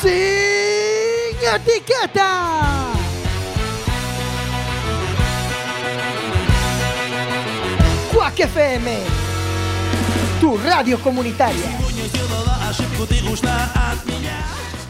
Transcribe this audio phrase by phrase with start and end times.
[0.00, 2.90] Sin etiqueta.
[8.12, 8.98] Quack FM,
[10.40, 11.78] tu radio comunitaria.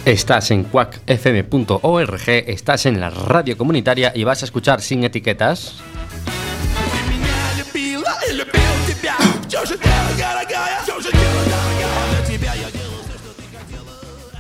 [0.05, 5.77] Estás en quackfm.org, estás en la radio comunitaria y vas a escuchar sin etiquetas.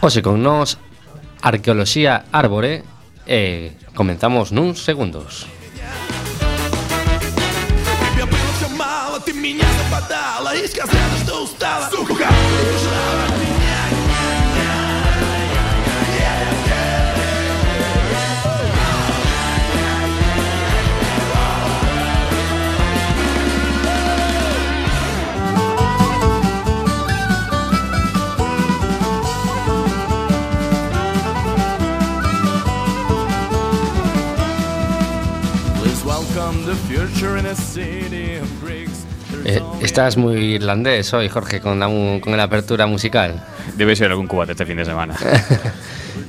[0.01, 0.77] Hoxe con nós
[1.41, 2.83] Arqueoloxía Árbore
[3.25, 5.45] e comenzamos nuns segundos.
[8.13, 12.29] Тебе было все мало, ты меня западала И сказала, что устала Сука!
[12.29, 13.48] Please
[39.44, 41.86] Eh, estás muy irlandés hoy, Jorge, con la,
[42.20, 43.42] con la apertura musical.
[43.76, 45.16] Debe ser algún cubate este fin de semana.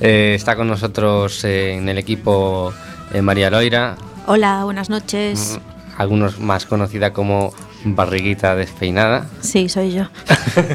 [0.00, 2.72] Eh, está con nosotros eh, en el equipo
[3.12, 5.60] eh, María Loira, Hola, buenas noches.
[5.96, 7.52] algunos más conocida como
[7.84, 10.08] Barriguita Despeinada, Sí, soy yo.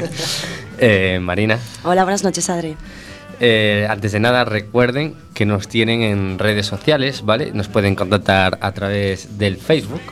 [0.78, 1.58] eh, Marina.
[1.84, 2.76] Hola, buenas noches, Adri.
[3.40, 7.52] Eh, antes de nada, recuerden que nos tienen en redes sociales, ¿vale?
[7.52, 10.02] Nos pueden contactar a través del Facebook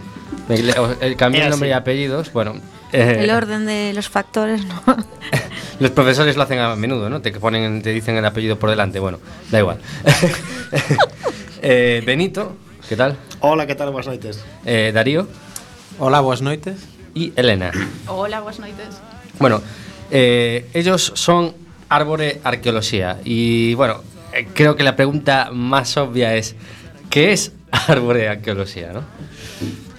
[1.01, 2.55] El- Cambié el Es nombre y apellidos, bueno.
[2.93, 4.83] eh, El orden de los factores, ¿no?
[5.81, 7.21] los profesores lo hacen a menudo, ¿no?
[7.21, 8.99] Te ponen, te dicen el apellido por delante.
[9.01, 9.19] Bueno,
[9.51, 9.79] da igual.
[11.63, 12.55] Eh, Benito,
[12.89, 13.17] ¿qué tal?
[13.41, 13.91] Hola, que tal?
[13.91, 14.45] Boas noites.
[14.65, 15.27] Eh, Darío
[15.99, 16.77] Hola, boas noites.
[17.15, 17.73] y Elena.
[18.07, 18.87] Hola, buenas noites.
[19.41, 19.63] Bueno,
[20.11, 21.55] eh, ellos son
[21.89, 23.19] Árbore Arqueología.
[23.25, 24.03] Y bueno,
[24.33, 26.55] eh, creo que la pregunta más obvia es:
[27.11, 29.03] ¿qué es Árbore Arqueología, no?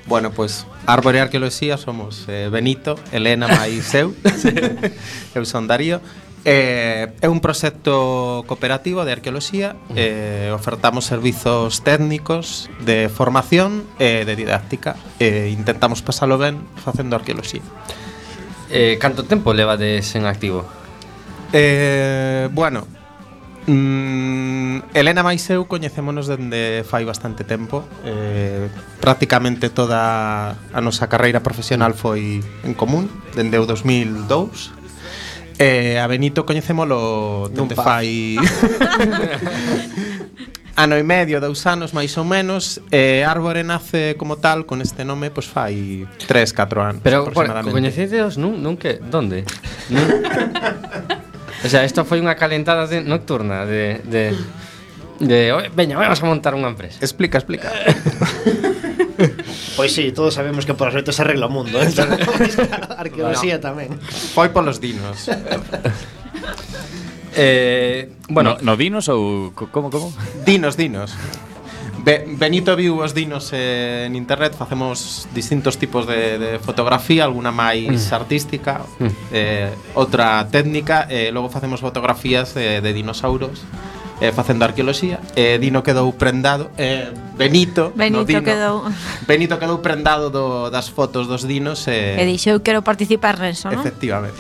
[0.08, 4.16] Bueno, pois pues, Árbore Arqueoloxía somos eh, Benito, Elena máis eu
[5.36, 6.00] Eu son Darío.
[6.48, 9.76] Eh, É un proxecto cooperativo de arqueoloxía.
[10.00, 17.20] Eh, Ofertamos servizos técnicos de formación e eh, de didáctica eh, Intentamos pasalo ben facendo
[17.20, 17.62] arqueoloxía.
[18.72, 20.64] Eh, Canto tempo levades en activo?
[21.52, 22.88] Eh, bueno,
[23.68, 28.72] Mm, Elena máis eu coñecémonos dende fai bastante tempo eh,
[29.04, 34.72] Prácticamente toda a nosa carreira profesional foi en común Dende o 2002
[35.60, 38.38] Eh, a Benito coñecémolo dende fai
[40.78, 45.02] ano e medio, dous anos máis ou menos, eh, Árbore nace como tal con este
[45.02, 47.74] nome pois fai 3, 4 anos Pero, aproximadamente.
[47.74, 49.50] Pero coñecedeos nun, nun que, donde?
[49.90, 51.28] Nun...
[51.64, 54.36] O sea, isto foi unha calentada de, nocturna de, de,
[55.18, 55.40] de
[55.74, 57.02] veña, vamos a montar unha empresa.
[57.02, 57.74] Explica, explica.
[59.76, 61.90] Pois sí, todos sabemos que por as noites se arregla o mundo, eh?
[63.02, 63.90] arqueoloxía bueno, tamén.
[64.34, 65.26] Foi polos dinos.
[67.34, 70.14] eh, bueno, no, no dinos ou como como?
[70.46, 71.18] Dinos, dinos.
[72.08, 77.52] Be Benito viu os dinos eh, en internet, facemos distintos tipos de, de fotografía, alguna
[77.52, 78.16] máis mm.
[78.16, 79.12] artística, mm.
[79.36, 83.60] eh, outra técnica, e eh, logo facemos fotografías eh, de, de dinosauros
[84.24, 88.88] eh, facendo arqueoloxía eh, Dino quedou prendado eh, Benito Benito no Dino, quedou
[89.28, 93.68] Benito quedou prendado do, das fotos dos dinos eh, e dixo eu quero participar neso
[93.68, 93.84] non?
[93.84, 94.40] efectivamente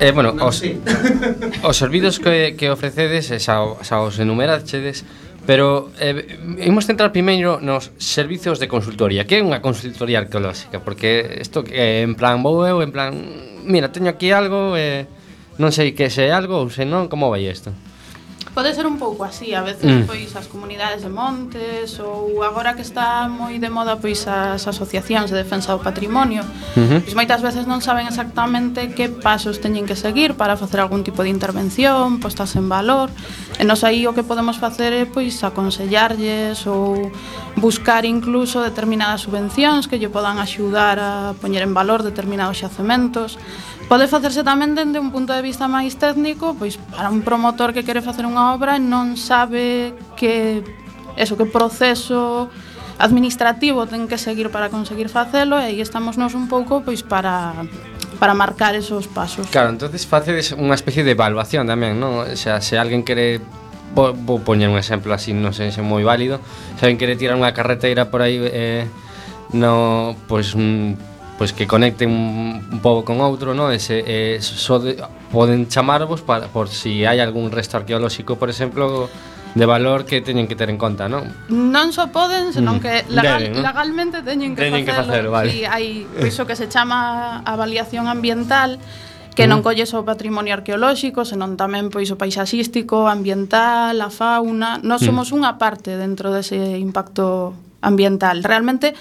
[0.00, 0.74] Eh, bueno, os, sí.
[1.62, 5.06] os servidos que, que ofrecedes, xa, xa os enumerachedes,
[5.44, 10.80] Pero eh, imos centrar primeiro nos servizos de consultoría Que é unha consultoría arqueolóxica?
[10.80, 13.12] Porque isto que eh, en plan vou eu, en plan
[13.64, 15.08] Mira, teño aquí algo, eh,
[15.56, 17.72] non sei que se é algo ou se non, como vai isto?
[18.54, 20.06] pode ser un pouco así, a veces mm.
[20.06, 25.34] pois as comunidades de montes ou agora que está moi de moda pois as asociacións
[25.34, 26.46] de defensa do patrimonio.
[26.78, 27.02] Uh.
[27.02, 31.26] Pois moitas veces non saben exactamente que pasos teñen que seguir para facer algún tipo
[31.26, 33.10] de intervención, postas en valor.
[33.58, 37.10] E nos aí o que podemos facer é pois aconsellarlles ou
[37.58, 43.34] buscar incluso determinadas subvencións que lle podan axudar a poñer en valor determinados xacementos.
[43.88, 47.84] Pode facerse tamén dende un punto de vista máis técnico, pois para un promotor que
[47.84, 50.64] quere facer unha obra e non sabe que
[51.20, 52.48] eso que proceso
[52.98, 57.52] administrativo ten que seguir para conseguir facelo e aí estamos nós un pouco pois para
[58.18, 59.46] para marcar esos pasos.
[59.50, 62.24] Claro, entonces facedes unha especie de evaluación tamén, non?
[62.24, 63.42] O sea, se alguén quere
[63.92, 66.40] vou, vou poñer un exemplo así, non sei se é moi válido,
[66.78, 68.86] se alguén quere tirar unha carreteira por aí eh,
[69.54, 70.98] no, pois pues, un
[71.38, 73.74] pois que conecten un pouco con outro, no?
[73.74, 75.02] Ese, eh, so de,
[75.34, 79.10] poden chamarvos para, por si hai algún resto arqueolóxico, por exemplo,
[79.54, 81.30] de valor que teñen que ter en conta, non?
[81.50, 82.82] Non só poden, senón mm.
[82.82, 83.66] que legal, Deben, ¿no?
[83.66, 84.86] legalmente teñen que teñen facelo.
[84.86, 85.50] Que facelo vale.
[85.50, 86.30] Si hai eh.
[86.30, 88.82] iso que se chama avaliación ambiental,
[89.34, 89.66] que non mm.
[89.66, 94.78] colle só o patrimonio arqueolóxico, senón tamén pois o paisaxístico, ambiental, a fauna.
[94.82, 95.06] Nós mm.
[95.06, 98.42] somos unha parte dentro dese impacto ambiental.
[98.42, 98.94] Realmente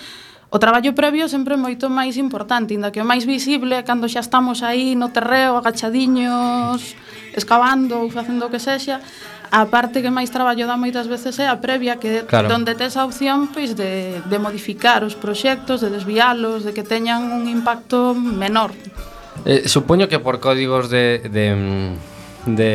[0.53, 4.05] o traballo previo sempre é moito máis importante, inda que o máis visible é cando
[4.05, 6.93] xa estamos aí no terreo, agachadiños,
[7.33, 9.01] excavando ou facendo o que sexa,
[9.49, 12.53] a parte que máis traballo dá moitas veces é a previa que claro.
[12.53, 17.33] donde tes a opción pois de, de modificar os proxectos, de desviálos, de que teñan
[17.33, 18.77] un impacto menor.
[19.49, 22.69] Eh, supoño que por códigos de de mm, de,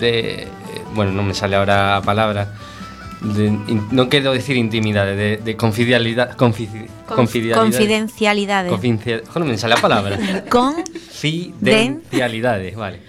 [0.00, 0.12] de
[0.96, 2.56] bueno, non me sale ahora a palabra,
[3.20, 6.70] de in, non quero decir intimidade, de, de confidencialidade, confi,
[7.06, 7.58] confidencialidade.
[7.58, 8.70] Confidencialidade.
[8.70, 10.14] Confidencial, jo, non me sale a palabra.
[10.50, 13.02] Confidencialidade, vale.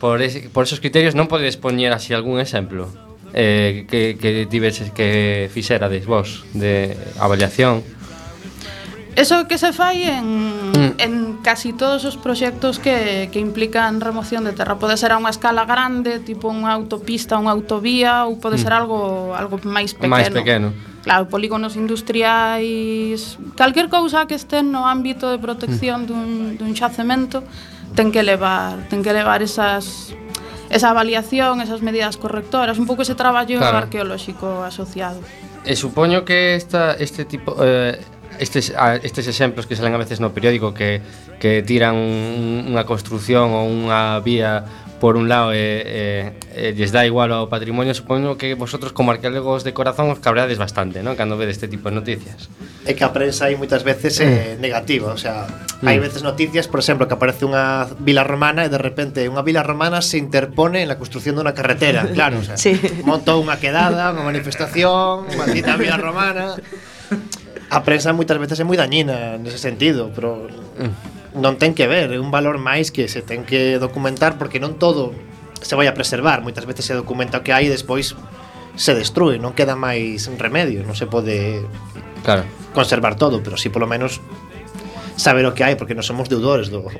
[0.00, 2.88] Por, ese, por esos criterios non podes poñer así algún exemplo
[3.36, 7.84] eh, que, que tiveses que fixerades vos de avaliación.
[9.14, 10.94] Eso que se fai en, mm.
[10.98, 15.28] en casi todos os proxectos que, que implican remoción de terra Pode ser a unha
[15.28, 18.62] escala grande, tipo unha autopista, unha autovía Ou pode mm.
[18.64, 20.72] ser algo algo máis pequeno Máis pequeno
[21.04, 26.08] Claro, polígonos industriais Calquer cousa que este no ámbito de protección mm.
[26.08, 27.44] dun, dun xacemento
[27.92, 30.16] Ten que levar, ten que levar esas
[30.72, 33.76] esa avaliación, esas medidas correctoras, un pouco ese traballo claro.
[33.76, 35.20] arqueolóxico asociado.
[35.68, 38.00] E supoño que esta, este tipo eh,
[38.38, 41.00] estes, a, estes exemplos que salen a veces no periódico que,
[41.40, 44.64] que tiran un, unha construción ou unha vía
[45.02, 49.10] por un lado e, e, e lles dá igual ao patrimonio supoño que vosotros como
[49.10, 51.18] arqueólogos de corazón os cabreades bastante, non?
[51.18, 52.46] Cando vedes este tipo de noticias
[52.86, 55.50] É que a prensa hai moitas veces é eh, negativa, o sea,
[55.82, 55.90] mm.
[55.90, 59.66] hai veces noticias, por exemplo, que aparece unha vila romana e de repente unha vila
[59.66, 62.78] romana se interpone en la construción dunha carretera, claro, o sea, sí.
[63.02, 66.54] montou unha quedada, unha manifestación, maldita vila romana
[67.72, 70.44] a prensa moitas veces é moi dañina nese sentido, pero
[70.76, 71.40] mm.
[71.40, 74.76] non ten que ver, é un valor máis que se ten que documentar porque non
[74.76, 75.16] todo
[75.64, 78.12] se vai a preservar, moitas veces se documenta o que hai e despois
[78.76, 81.64] se destrue, non queda máis remedio, non se pode
[82.20, 82.44] claro.
[82.76, 84.20] conservar todo, pero si sí, polo menos
[85.16, 86.92] saber o que hai porque non somos deudores do,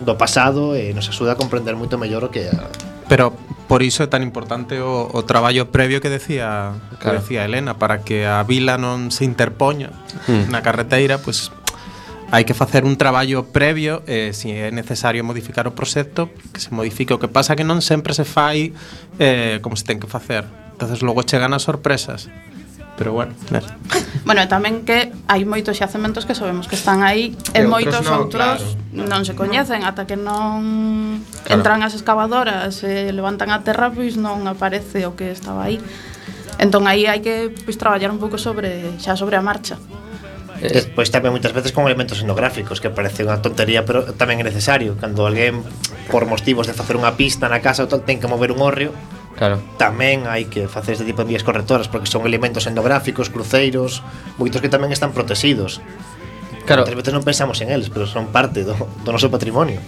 [0.00, 2.72] do pasado e nos axuda a comprender moito mellor o que a,
[3.08, 3.36] Pero
[3.68, 7.20] por iso é tan importante o, o traballo previo que decía que claro.
[7.20, 9.92] decía Elena para que a vila non se interpoña
[10.28, 10.52] mm.
[10.52, 11.64] na carreteira, pois pues,
[12.34, 16.74] hai que facer un traballo previo eh, se é necesario modificar o proxecto que se
[16.74, 18.72] modifique o que pasa que non sempre se fai
[19.22, 20.42] eh, como se ten que facer
[20.74, 22.26] entonces logo chegan as sorpresas
[22.96, 23.66] pero bueno, claro.
[24.24, 28.08] Bueno, tamén que hai moitos xacementos que sabemos que están aí e, e moitos outros,
[28.08, 28.58] no, outros
[28.94, 29.08] claro.
[29.10, 31.54] non se coñecen ata que non claro.
[31.60, 35.76] entran as excavadoras e levantan a terra, pois non aparece o que estaba aí.
[36.56, 39.76] Entón aí hai que pois traballar un pouco sobre xa sobre a marcha.
[40.62, 40.86] Eh, eh.
[40.94, 44.94] pois tamén moitas veces con elementos etnográficos que parece unha tontería, pero tamén é necesario
[44.96, 45.60] cando alguén
[46.08, 48.94] por motivos de facer unha pista na casa ou tal ten que mover un orrio,
[49.34, 49.58] Claro.
[49.76, 54.00] Tamén hai que facer este tipo de vías correctoras porque son elementos endográficos, cruceiros,
[54.38, 55.82] moitos que tamén están protegidos.
[56.64, 56.86] Claro.
[56.86, 59.82] Tres veces non pensamos en eles, pero son parte do, do noso patrimonio.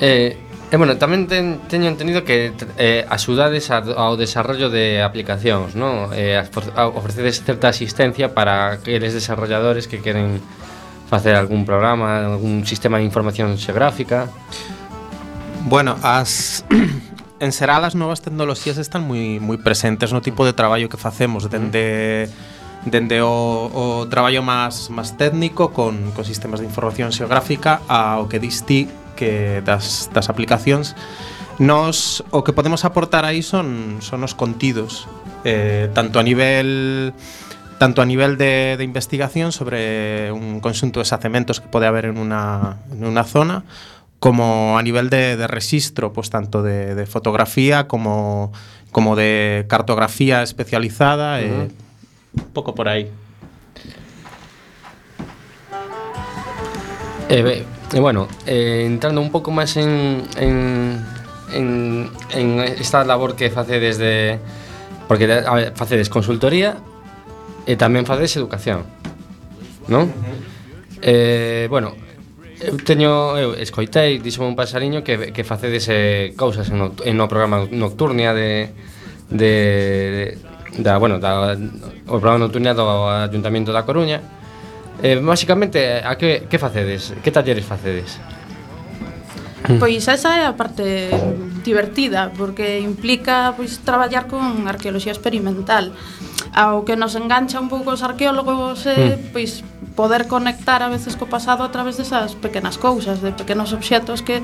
[0.00, 6.08] Eh, E bueno, tamén ten, teño entendido que eh, axudades ao desarrollo de aplicacións, non?
[6.16, 6.40] Eh,
[6.96, 10.40] ofrecedes certa asistencia para aqueles desarrolladores que queren
[11.12, 14.32] facer algún programa, algún sistema de información xeográfica.
[15.68, 16.64] Bueno, as
[17.42, 21.50] en Será as novas tecnoloxías están moi moi presentes no tipo de traballo que facemos
[21.50, 22.30] dende
[22.86, 28.38] dende o, o traballo máis máis técnico con, con sistemas de información xeográfica ao que
[28.38, 28.86] distí
[29.18, 30.94] que das, das aplicacións.
[31.58, 35.10] Nos, o que podemos aportar aí son, son os contidos
[35.42, 37.10] eh, tanto a nivel
[37.82, 42.22] tanto a nivel de, de investigación sobre un conxunto de xacementos que pode haber en
[42.22, 43.66] unha, en unha zona
[44.22, 48.52] como a nivel de, de registro, pues tanto de, de fotografía como,
[48.94, 51.74] como de cartografía especializada, eh,
[52.38, 53.10] un pouco por aí.
[57.26, 61.02] E, be- e bueno, eh, entrando un pouco máis en, en,
[61.50, 61.66] en,
[62.30, 62.46] en
[62.78, 64.38] esta labor que face desde
[65.10, 65.26] Porque
[65.74, 66.78] facedes consultoría
[67.66, 68.86] e tamén facedes educación.
[69.90, 70.08] Non?
[71.02, 71.92] Eh, bueno,
[72.62, 77.16] eu teño eu escoitei, dixome un pasariño que que facedes eh, cousas en, no, en
[77.18, 78.70] o programa nocturnia de
[79.28, 80.38] de
[80.78, 81.52] da, bueno, da,
[82.08, 84.22] o programa nocturnia do Ayuntamiento da Coruña.
[85.02, 87.12] Eh, basicamente, a que, que facedes?
[87.20, 88.16] Que talleres facedes?
[89.78, 91.10] Pois esa é a parte
[91.62, 95.94] divertida, porque implica pois traballar con arqueoloxía experimental
[96.50, 99.30] ao que nos engancha un pouco os arqueólogos é, mm.
[99.30, 99.62] pois,
[99.94, 104.42] poder conectar a veces co pasado a través desas pequenas cousas, de pequenos obxetos que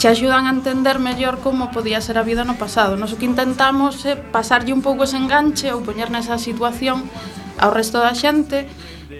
[0.00, 2.96] che axudan a entender mellor como podía ser a vida no pasado.
[2.96, 7.04] Nos o que intentamos é pasarlle un pouco ese enganche ou poñer nesa situación
[7.60, 8.64] ao resto da xente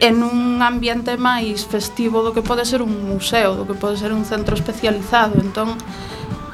[0.01, 4.17] en un ambiente máis festivo do que pode ser un museo, do que pode ser
[4.17, 5.37] un centro especializado.
[5.37, 5.77] Entón,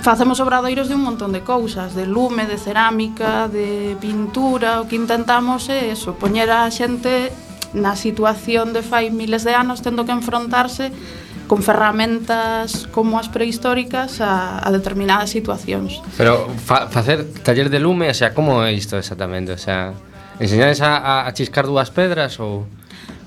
[0.07, 4.95] facemos obradoiros de un montón de cousas, de lume, de cerámica, de pintura, o que
[4.95, 7.35] intentamos é eso, poñer a xente
[7.75, 10.95] na situación de fai miles de anos tendo que enfrontarse
[11.51, 15.99] con ferramentas como as prehistóricas a, a determinadas situacións.
[16.15, 19.51] Pero fa, facer taller de lume, o sea, como é isto exactamente?
[19.51, 19.91] O sea,
[20.39, 22.71] enseñades a, a chiscar dúas pedras ou...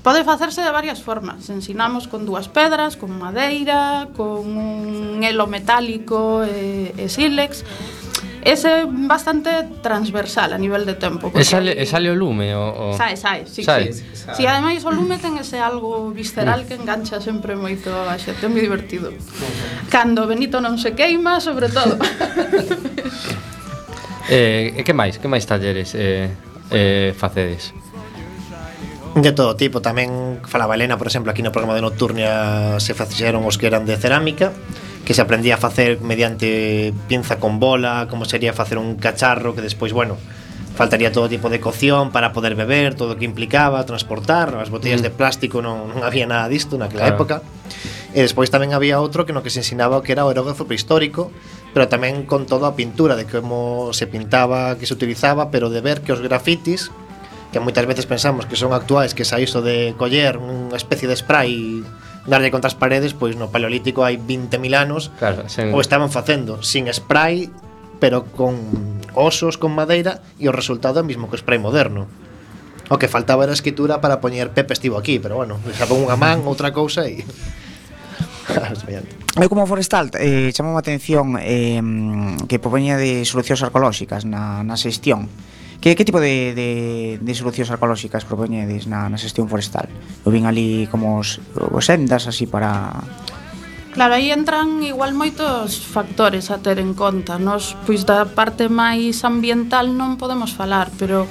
[0.02, 1.50] Pode facerse de varias formas.
[1.50, 7.64] Ensinamos con dúas pedras, con madeira, con un elo metálico e, e sílex.
[8.40, 11.28] Ese é bastante transversal a nivel de tempo.
[11.36, 12.56] E sale, e sale o lume?
[12.56, 12.96] O, o...
[12.96, 13.92] Sae, sae, sí, sae.
[13.92, 14.00] sí.
[14.16, 18.40] Si, sí, ademais o lume ten ese algo visceral que engancha sempre moito a xente,
[18.40, 19.12] é moi divertido.
[19.92, 22.00] Cando Benito non se queima, sobre todo.
[24.32, 25.20] eh, e que máis?
[25.20, 26.32] Que máis talleres eh,
[26.72, 27.76] eh, facedes?
[29.14, 33.42] De todo tipo, tamén falaba Elena, por exemplo, aquí no programa de Nocturnia se facixeron
[33.42, 34.54] os que eran de cerámica
[35.02, 39.62] que se aprendía a facer mediante pinza con bola, como sería facer un cacharro que
[39.62, 40.14] despois, bueno,
[40.76, 45.02] faltaría todo tipo de cocción para poder beber, todo o que implicaba, transportar, as botellas
[45.02, 45.06] mm.
[45.06, 47.18] de plástico non, non había nada disto naquela claro.
[47.18, 47.36] época.
[48.14, 50.70] E despois tamén había outro que no que se ensinaba o que era o aerógrafo
[50.70, 51.34] prehistórico,
[51.74, 55.82] pero tamén con toda a pintura, de como se pintaba, que se utilizaba, pero de
[55.82, 56.94] ver que os grafitis
[57.52, 61.18] que moitas veces pensamos que son actuais que xa iso de coller unha especie de
[61.18, 61.82] spray
[62.28, 65.74] darlle contra as paredes, pois no paleolítico hai 20.000 anos claro, sen...
[65.74, 67.50] o estaban facendo sin spray
[68.00, 68.56] pero con
[69.14, 72.08] osos, con madeira e o resultado é o mismo que o spray moderno.
[72.90, 76.16] O que faltaba era escritura para poñer Pepe estivo aquí, pero bueno, xa pon unha
[76.18, 77.22] man, outra cousa e...
[79.38, 81.78] Eu como forestal eh, chamou a atención eh,
[82.50, 85.30] que propoña de solucións arqueolóxicas na, na xestión.
[85.80, 86.70] Que, que tipo de, de,
[87.24, 89.88] de solucións arqueolóxicas propoñedes na, na xestión forestal?
[90.28, 93.00] Eu vin ali como os, os sendas así para...
[93.96, 97.40] Claro, aí entran igual moitos factores a ter en conta.
[97.40, 101.24] Nos, pois da parte máis ambiental non podemos falar, pero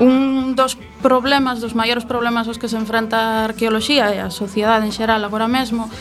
[0.00, 4.88] un dos problemas, dos maiores problemas aos que se enfrenta a arqueoloxía e a sociedade
[4.88, 5.92] en xeral agora mesmo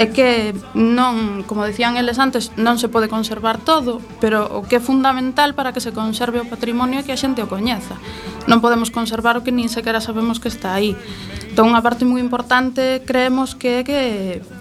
[0.00, 4.80] é que non, como decían eles antes, non se pode conservar todo, pero o que
[4.80, 8.00] é fundamental para que se conserve o patrimonio é que a xente o coñeza.
[8.48, 10.96] Non podemos conservar o que nin sequera sabemos que está aí.
[11.52, 14.00] Entón, unha parte moi importante creemos que é que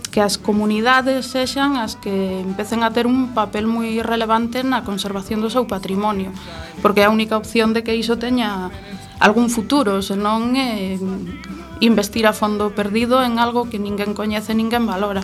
[0.09, 5.39] que as comunidades sexan as que empecen a ter un papel moi relevante na conservación
[5.39, 6.35] do seu patrimonio,
[6.83, 8.67] porque é a única opción de que iso teña
[9.23, 14.85] algún futuro, senón é eh, investir a fondo perdido en algo que ninguén coñece, ninguén
[14.85, 15.23] valora.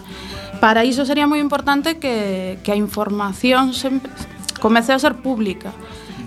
[0.59, 4.11] Para iso sería moi importante que, que a información sempre
[4.59, 5.75] comece a ser pública,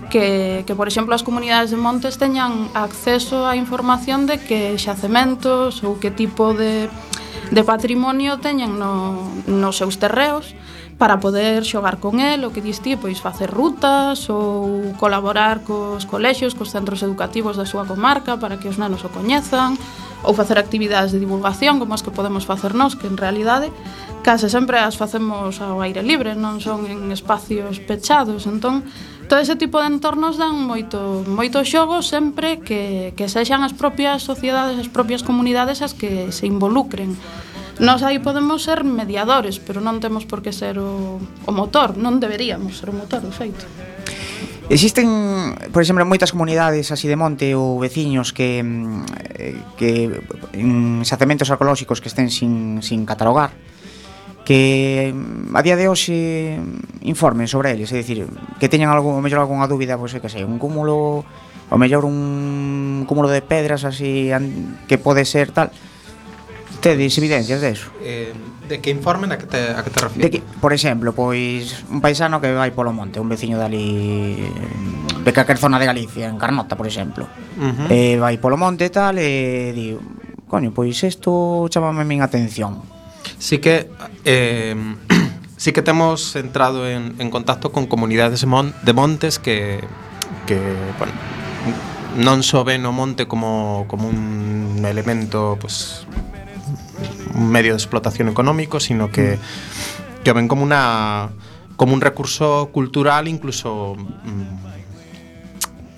[0.09, 5.81] que, que, por exemplo, as comunidades de montes teñan acceso á información de que xacementos
[5.81, 6.89] ou que tipo de,
[7.49, 10.53] de patrimonio teñen no, nos seus terreos
[10.99, 16.53] para poder xogar con el, o que diste, pois facer rutas ou colaborar cos colexios,
[16.53, 19.79] cos centros educativos da súa comarca para que os nenos o coñezan,
[20.23, 23.71] ou facer actividades de divulgación como as que podemos facer nós, que en realidade
[24.23, 28.83] case sempre as facemos ao aire libre, non son en espacios pechados, entón
[29.31, 34.25] todo ese tipo de entornos dan moito moito xogo sempre que, que sexan as propias
[34.25, 37.15] sociedades, as propias comunidades as que se involucren.
[37.79, 41.15] Nós aí podemos ser mediadores, pero non temos por que ser o,
[41.47, 43.63] o motor, non deberíamos ser o motor, de feito.
[44.69, 49.01] Existen, por exemplo, moitas comunidades así de monte ou veciños que mm,
[49.33, 50.13] eh, que
[50.53, 53.49] en xacementos arqueolóxicos que estén sin, sin catalogar
[54.45, 58.29] que mm, a día de hoxe mm, informen sobre eles, é dicir,
[58.61, 62.05] que teñan algo, o mellor algunha dúbida, pois é que sei, un cúmulo, o mellor
[62.05, 64.29] un cúmulo de pedras así
[64.85, 65.73] que pode ser tal.
[66.77, 67.89] Tedes evidencias de eso?
[68.05, 68.33] Eh,
[68.69, 70.23] de que informen a que te, a que te refires?
[70.23, 74.37] De que, por exemplo, pois un paisano que vai polo monte, un veciño dali
[75.25, 77.25] de calquer zona de Galicia, en Carnota, por exemplo.
[77.57, 77.87] Uh -huh.
[77.89, 79.97] eh, vai polo monte e tal e di,
[80.45, 82.85] coño, pois isto chamame a min atención.
[83.41, 83.89] Si que
[84.23, 84.77] eh,
[85.57, 89.81] sí que temos entrado en, en contacto con comunidades mon, de montes que,
[90.45, 90.61] que
[91.01, 91.13] bueno,
[92.17, 96.05] non só ven o monte como, como un elemento pues,
[97.39, 99.39] un medio de explotación económico, sino que,
[100.23, 101.29] que ven como una
[101.75, 104.69] como un recurso cultural incluso mm,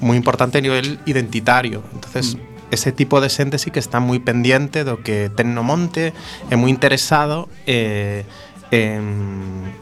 [0.02, 1.82] moi importante a nivel identitario.
[1.94, 2.38] Entonces,
[2.72, 6.14] ese tipo de xente sí que está moi pendiente do que ten no monte,
[6.50, 8.26] é moi interesado eh,
[8.74, 9.74] en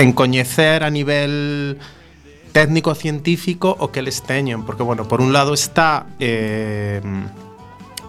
[0.00, 1.78] en coñecer a nivel
[2.50, 7.02] técnico científico o que les teñen, porque bueno, por un lado está eh,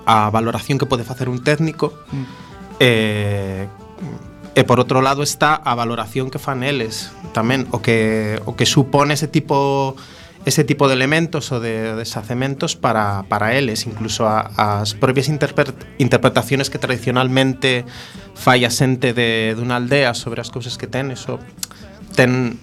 [0.06, 2.26] a valoración que pode facer un técnico mm.
[2.80, 3.68] eh,
[4.52, 8.68] E por outro lado está a valoración que fan eles tamén o que o que
[8.68, 9.96] supone ese tipo
[10.44, 15.72] ese tipo de elementos ou de deshacementos para, para eles, incluso a, as propias interpre,
[16.04, 17.88] interpretaciones que tradicionalmente
[18.36, 21.40] fai a xente de dunha aldea sobre as cousas que ten, eso
[22.20, 22.60] ten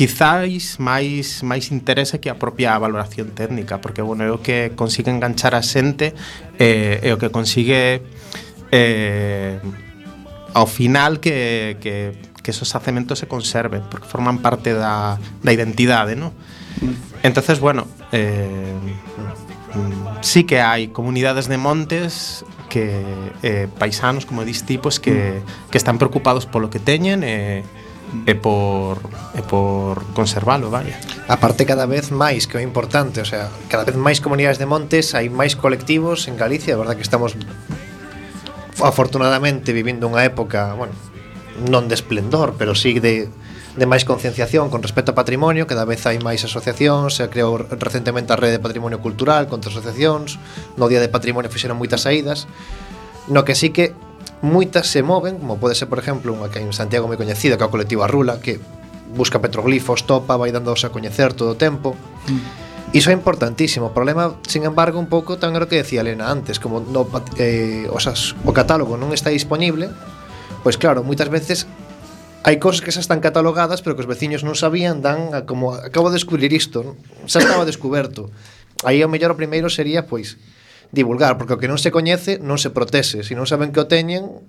[0.00, 5.12] quizáis máis máis interesa que a propia valoración técnica, porque bueno, é o que consigue
[5.12, 6.16] enganchar a xente
[6.56, 8.00] eh, é o que consigue
[8.72, 9.60] eh,
[10.56, 16.16] ao final que, que, que esos acementos se conserven, porque forman parte da, da identidade,
[16.16, 16.32] ¿no?
[17.20, 18.72] Entonces, bueno, eh,
[19.76, 22.40] mm, sí que hai comunidades de montes
[22.72, 23.04] que
[23.44, 27.89] eh, paisanos, como dis ti, pues, que, que están preocupados polo que teñen e eh,
[28.26, 28.98] e por
[29.34, 30.98] e por conservalo, vaya.
[31.30, 34.66] A parte cada vez máis, que é importante, o sea, cada vez máis comunidades de
[34.66, 37.38] montes, hai máis colectivos en Galicia, a verdad que estamos
[38.82, 40.94] afortunadamente vivindo unha época, bueno,
[41.70, 43.30] non de esplendor, pero sí de
[43.76, 48.34] de máis concienciación con respecto ao patrimonio, cada vez hai máis asociacións, se creou recentemente
[48.34, 50.42] a Rede de Patrimonio Cultural contra asociacións,
[50.74, 52.50] no Día de Patrimonio fixeron moitas saídas,
[53.30, 53.94] no que sí que
[54.40, 57.64] moitas se moven, como pode ser, por exemplo, unha que en Santiago moi coñecida, que
[57.64, 58.56] é o colectivo Arrula, que
[59.12, 61.92] busca petroglifos, topa, vai dándoos a coñecer todo o tempo.
[62.30, 62.70] Mm.
[62.96, 63.90] Iso é importantísimo.
[63.90, 67.06] O problema, sin embargo, un pouco tamén era o que decía Elena antes, como no,
[67.38, 69.92] eh, o, sas, o catálogo non está disponible,
[70.64, 71.70] pois claro, moitas veces
[72.42, 75.76] hai cousas que xa están catalogadas, pero que os veciños non sabían, dan a, como
[75.76, 76.96] acabo de descubrir isto, non?
[77.28, 78.32] xa estaba descoberto.
[78.82, 80.40] Aí o mellor o primeiro sería, pois,
[80.92, 83.86] divulgar, porque o que non se coñece non se protese, se non saben que o
[83.86, 84.42] teñen,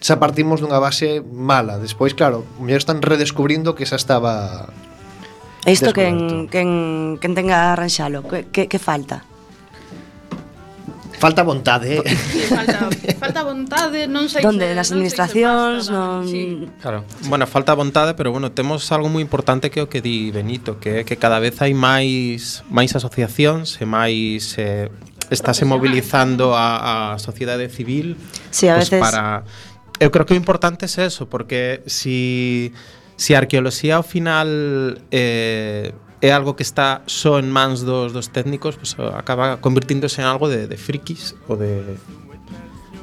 [0.00, 1.80] xa partimos dunha base mala.
[1.80, 4.68] Despois, claro, mellor están redescubrindo que xa estaba
[5.64, 9.24] Isto quen, quen, quen tenga arranxalo, que, que, que falta?
[11.18, 12.02] Falta vontade, eh?
[12.04, 16.28] Sí, falta, falta vontade, non sei Donde, se, nas administracións, non...
[16.28, 16.68] Sí.
[16.84, 20.76] Claro, bueno, falta vontade, pero bueno, temos algo moi importante que o que di Benito,
[20.76, 24.92] que é que cada vez hai máis máis asociacións e máis eh,
[25.34, 28.16] estáse mobilizando a, a sociedade civil
[28.50, 29.00] sí, a pues, veces...
[29.02, 29.44] para...
[30.00, 32.74] Eu creo que o importante é eso, porque si,
[33.14, 38.32] si a arqueoloxía ao final eh, é algo que está só en mans dos, dos
[38.34, 42.00] técnicos, pues, acaba convirtiéndose en algo de, de frikis ou de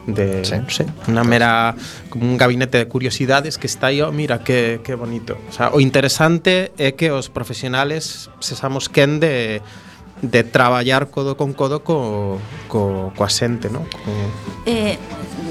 [0.07, 0.55] de, sí.
[0.57, 1.75] no sé, una mera
[2.09, 5.37] como un gabinete de curiosidades que está aí, oh, mira que que bonito.
[5.49, 9.61] O sea, o interesante é que os profesionales sesamos quen de
[10.21, 12.37] de traballar codo con codo co,
[12.69, 13.85] co, coa xente, non?
[13.89, 14.11] Co...
[14.69, 14.97] Eh,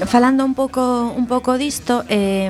[0.07, 2.49] falando un pouco un pouco disto eh,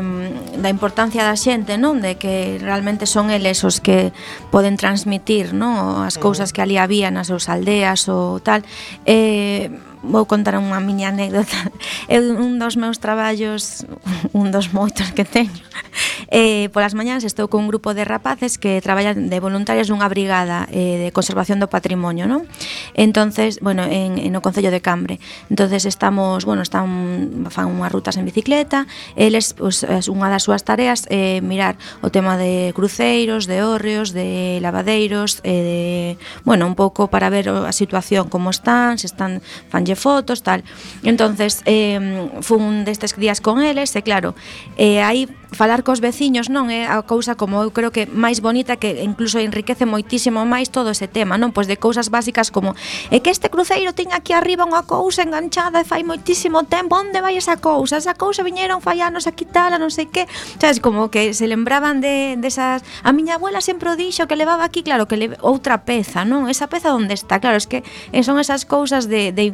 [0.55, 1.99] da importancia da xente, non?
[1.99, 4.13] De que realmente son eles os que
[4.53, 6.05] poden transmitir, non?
[6.05, 8.61] As cousas que ali había nas seus aldeas ou tal.
[9.03, 11.69] Eh, vou contar unha miña anécdota.
[12.11, 13.85] É un dos meus traballos,
[14.35, 15.53] un dos moitos que teño.
[16.31, 20.63] Eh, polas mañás estou con un grupo de rapaces que traballan de voluntarias dunha brigada
[20.71, 22.47] eh, de conservación do patrimonio, non?
[22.95, 25.19] Entonces, bueno, en, en o Concello de Cambre.
[25.51, 28.87] Entonces estamos, bueno, están fan unhas rutas en bicicleta,
[29.19, 34.63] eles pues, unha das súas tareas eh, mirar o tema de cruceiros, de hórreos, de
[34.63, 36.07] lavadeiros, eh, de,
[36.47, 40.63] bueno, un pouco para ver a situación como están, se están fan tomáronlle fotos, tal.
[41.03, 41.99] Entonces, eh,
[42.41, 44.35] fun destes días con eles, e claro,
[44.77, 48.79] eh, aí falar cos veciños non é a cousa como eu creo que máis bonita
[48.79, 51.51] que incluso enriquece moitísimo máis todo ese tema, non?
[51.51, 52.71] Pois de cousas básicas como
[53.11, 57.19] é que este cruceiro ten aquí arriba unha cousa enganchada e fai moitísimo tempo, onde
[57.19, 57.99] vai esa cousa?
[57.99, 60.23] Esa cousa viñeron fai anos a quitala, non sei que.
[60.55, 64.39] Sabes, como que se lembraban de desas, de a miña abuela sempre o dixo que
[64.39, 66.47] levaba aquí, claro, que le, outra peza, non?
[66.47, 67.43] Esa peza onde está?
[67.43, 67.83] Claro, es que
[68.15, 69.51] eh, son esas cousas de, de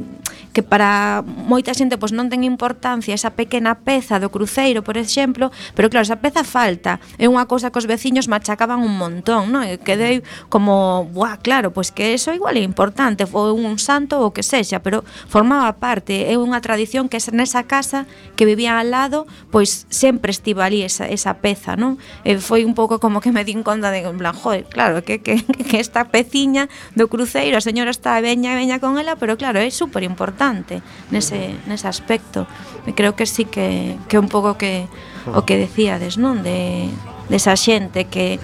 [0.53, 5.49] que para moita xente pois non ten importancia esa pequena peza do cruceiro, por exemplo,
[5.73, 6.99] pero Pero claro, esa peza falta.
[7.15, 9.63] É unha cousa que os veciños machacaban un montón, non?
[9.63, 10.19] E quedei
[10.51, 14.83] como, buah, claro, pois que eso igual é importante, foi un santo ou que sexa,
[14.83, 18.03] pero formaba parte, é unha tradición que nesa casa
[18.35, 21.95] que vivía al lado, pois sempre estiva ali esa, esa peza, non?
[22.27, 25.23] E foi un pouco como que me din conta de, en plan, joder, claro, que,
[25.23, 25.39] que,
[25.71, 26.67] que esta peciña
[26.99, 30.83] do cruceiro, a señora está veña e veña con ela, pero claro, é super importante
[31.15, 32.43] nese, nese aspecto.
[32.83, 34.91] E creo que sí que, que un pouco que
[35.33, 36.43] o que decíades, non?
[36.43, 36.87] De,
[37.27, 38.39] desa xente que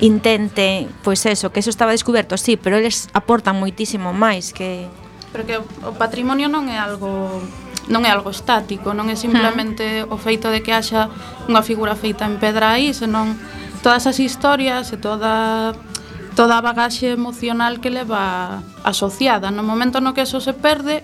[0.00, 4.86] intente, pois eso, que eso estaba descoberto, sí, pero eles aportan moitísimo máis que...
[5.32, 7.42] Pero que o patrimonio non é algo
[7.88, 11.08] non é algo estático, non é simplemente o feito de que haxa
[11.48, 13.34] unha figura feita en pedra aí, senón
[13.80, 15.72] todas as historias e toda
[16.36, 19.50] toda a bagaxe emocional que leva asociada.
[19.50, 21.02] No momento no que eso se perde,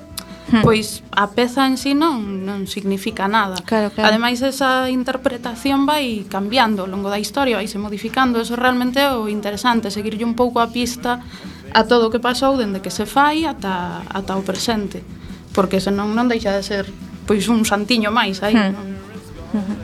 [0.51, 0.63] hmm.
[0.63, 3.57] pois a peza en sí non, non significa nada.
[3.65, 4.11] Claro, claro.
[4.11, 9.09] Ademais, esa interpretación vai cambiando ao longo da historia, vai se modificando, eso realmente é
[9.15, 11.23] o interesante, seguirlle un pouco a pista
[11.73, 15.01] a todo o que pasou dende que se fai ata, ata o presente,
[15.55, 16.85] porque senón non deixa de ser
[17.25, 18.53] pois un santiño máis aí.
[18.53, 18.75] Hmm.
[18.75, 18.87] Non?
[19.55, 19.77] Hmm.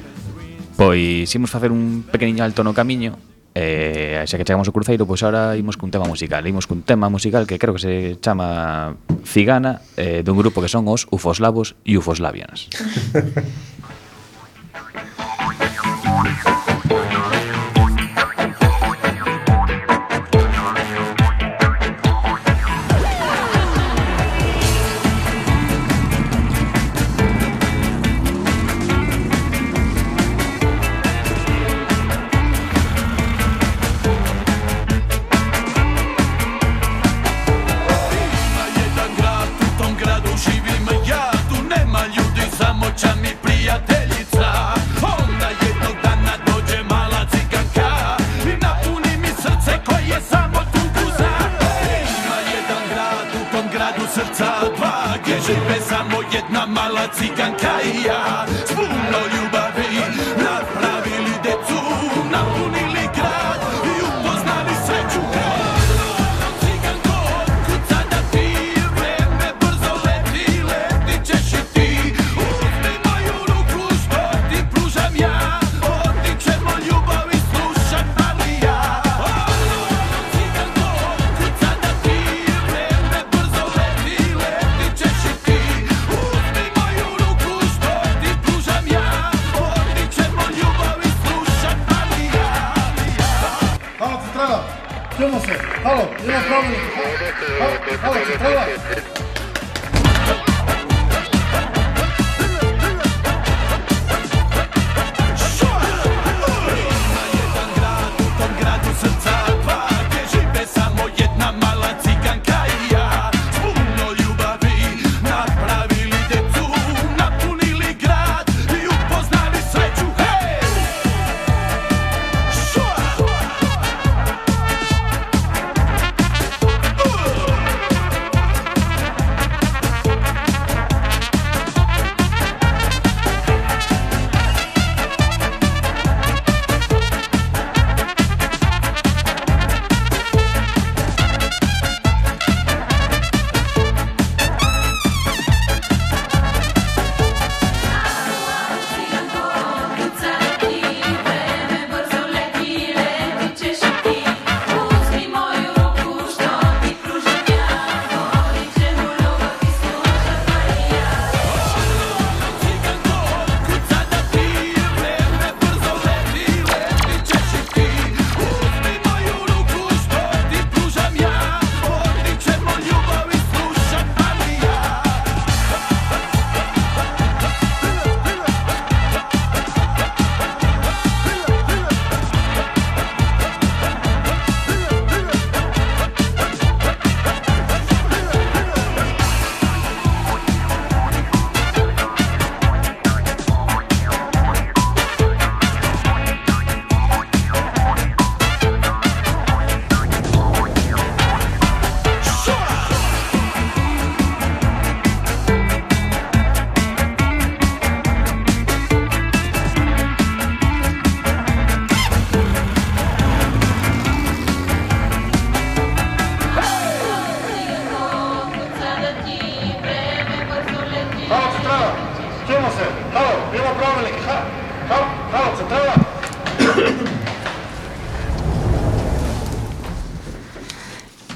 [0.76, 3.29] Pois imos facer un pequeniño alto no camiño
[3.60, 6.40] Eh, xa que chegamos ao cruceiro, pois agora imos cun tema musical.
[6.48, 8.96] Imos cun tema musical que creo que se chama
[9.28, 12.72] Cigana, eh, dun grupo que son os Ufoslavos e Ufoslavianas.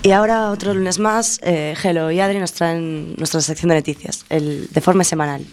[0.04, 4.26] Y ahora otro lunes más, eh, Gelo y Adri nos traen nuestra sección de noticias,
[4.28, 5.46] el deforme semanal.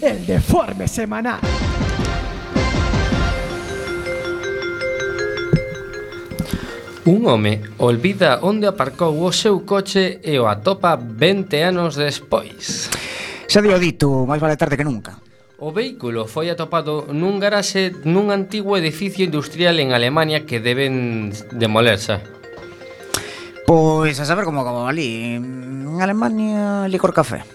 [0.00, 1.40] El deforme semanal.
[7.04, 12.88] Un home olvida onde aparcou o seu coche e o atopa 20 anos despois.
[13.44, 15.20] Xa dio dito, máis vale tarde que nunca.
[15.62, 22.18] O vehículo foi atopado nun garaxe nun antigo edificio industrial en Alemania que deben demolerse.
[23.62, 27.46] Pois a saber como acabou ali En Alemania licor café.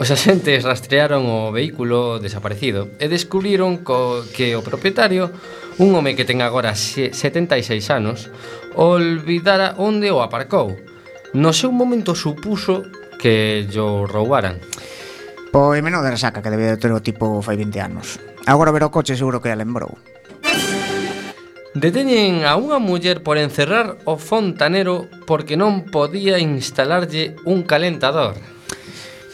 [0.00, 5.28] Os axentes rastrearon o vehículo desaparecido E descubriron co que o propietario
[5.76, 7.12] Un home que ten agora 76
[7.92, 8.32] anos
[8.80, 10.72] Olvidara onde o aparcou.
[11.36, 12.88] No seu momento supuso
[13.20, 14.56] que yo roubaran.
[15.52, 18.16] Pois menos da saca que debía de ter o tipo fai 20 anos.
[18.48, 20.00] Agora ver o coche seguro que a lembrou.
[21.76, 28.40] Deteñen a unha muller por encerrar o fontanero porque non podía instalarlle un calentador.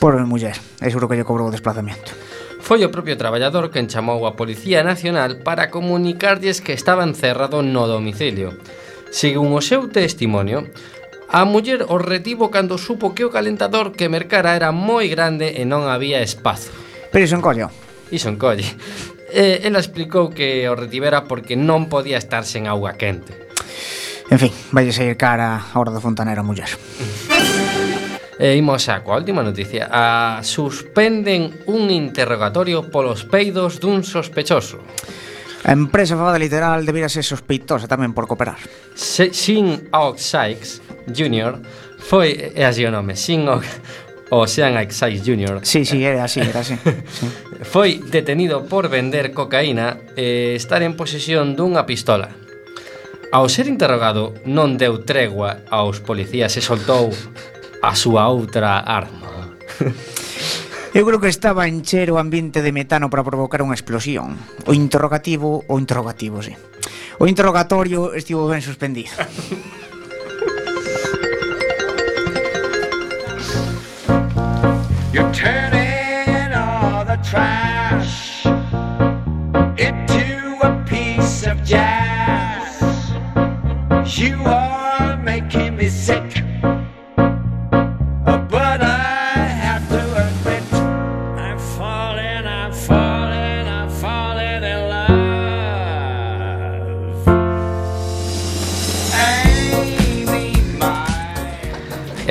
[0.03, 2.11] Por muller, é seguro que lle cobrou o desplazamento.
[2.59, 7.87] Foi o propio traballador quen chamou a Policía Nacional para comunicarlles que estaba encerrado no
[7.87, 8.59] domicilio.
[9.15, 10.67] Según o seu testimonio,
[11.29, 15.69] A muller o retivo cando supo que o calentador que mercara era moi grande e
[15.69, 16.73] non había espazo.
[17.13, 17.69] Pero iso encollo.
[18.09, 18.65] Iso encolle.
[19.29, 23.37] Eh, ela explicou que o retivera porque non podía estar sen auga quente.
[24.33, 26.73] En fin, vai sair cara a hora do fontanero muller.
[28.41, 29.93] E imos xa coa última noticia.
[29.93, 34.81] A suspenden un interrogatorio polos peidos dun sospechoso.
[35.69, 38.57] A empresa fada literal debira ser sospeitosa tamén por cooperar.
[38.97, 41.61] Se, sin Aux Sykes, Jr.
[41.99, 43.61] foi, é así o nome, Shin o,
[44.31, 45.61] o Sean Excise Jr.
[45.63, 46.77] Sí, sí, era así, era así.
[46.77, 47.27] sí.
[47.63, 52.31] Foi detenido por vender cocaína e estar en posesión dunha pistola.
[53.35, 57.11] Ao ser interrogado, non deu tregua aos policías e soltou
[57.83, 59.59] a súa outra arma.
[60.95, 64.39] Eu creo que estaba a encher o ambiente de metano para provocar unha explosión.
[64.65, 66.55] O interrogativo, o interrogativo, sí.
[67.19, 69.13] O interrogatorio estivo ben suspendido.
[75.19, 83.11] You're turning all the trash into a piece of jazz.
[84.17, 84.37] You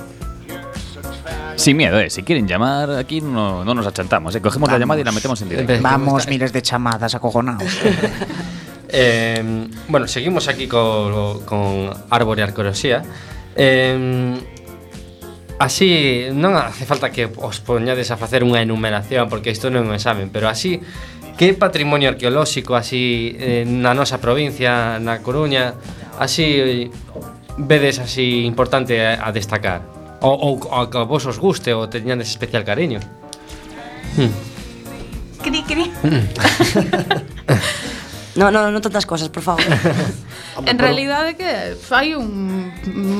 [1.57, 2.09] Sin miedo, eh.
[2.09, 4.35] Si quieren llamar, aquí no, no nos achantamos.
[4.35, 4.41] Eh.
[4.41, 5.75] Cogemos la llamada y la metemos en directo.
[5.83, 7.79] Vamos, miles de chamadas acojonados.
[8.93, 13.05] Eh, bueno, seguimos aquí con, con Árbore e Arqueoloxía
[13.57, 14.39] Eh,
[15.61, 19.93] así non hace falta que os poñades a facer unha enumeración porque isto non é
[19.93, 20.81] un examen, pero así
[21.37, 25.77] que patrimonio arqueolóxico así eh, na nosa provincia, na Coruña,
[26.17, 26.91] así eh,
[27.61, 29.85] vedes así importante a, a destacar
[30.25, 33.01] ou, ou, ou que a vos os guste ou teñades especial cariño.
[34.17, 34.33] Hmm.
[35.45, 35.85] Cri cri.
[36.01, 36.25] Hmm.
[38.37, 39.63] No, no, no tantas cosas, por favor.
[40.67, 42.71] en realidade que fai un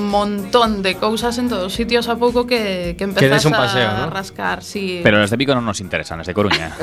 [0.07, 4.07] montón de cousas en todos os sitios a pouco que, que empezas un paseo, a
[4.07, 4.11] ¿no?
[4.11, 4.63] rascar.
[4.63, 5.01] Sí.
[5.03, 6.79] Pero las de Vigo non nos interesan, as de Coruña.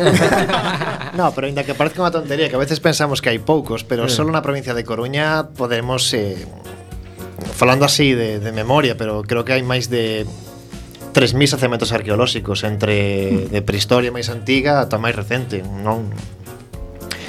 [1.20, 4.08] no, pero ainda que parezca unha tontería, que a veces pensamos que hai poucos, pero
[4.08, 4.12] mm.
[4.12, 6.12] solo na provincia de Coruña podemos...
[6.12, 6.36] Eh,
[7.54, 10.28] falando así de, de memoria, pero creo que hai máis de
[11.18, 13.56] 3.000 xacementos arqueolóxicos entre mm.
[13.56, 16.14] de prehistoria máis antiga ata máis recente, non?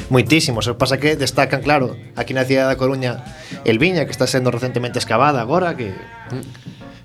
[0.09, 0.67] moitísimos.
[0.69, 3.25] O pasa que destacan, claro, aquí na cidade da Coruña,
[3.65, 5.93] el Viña, que está sendo recentemente excavada agora, que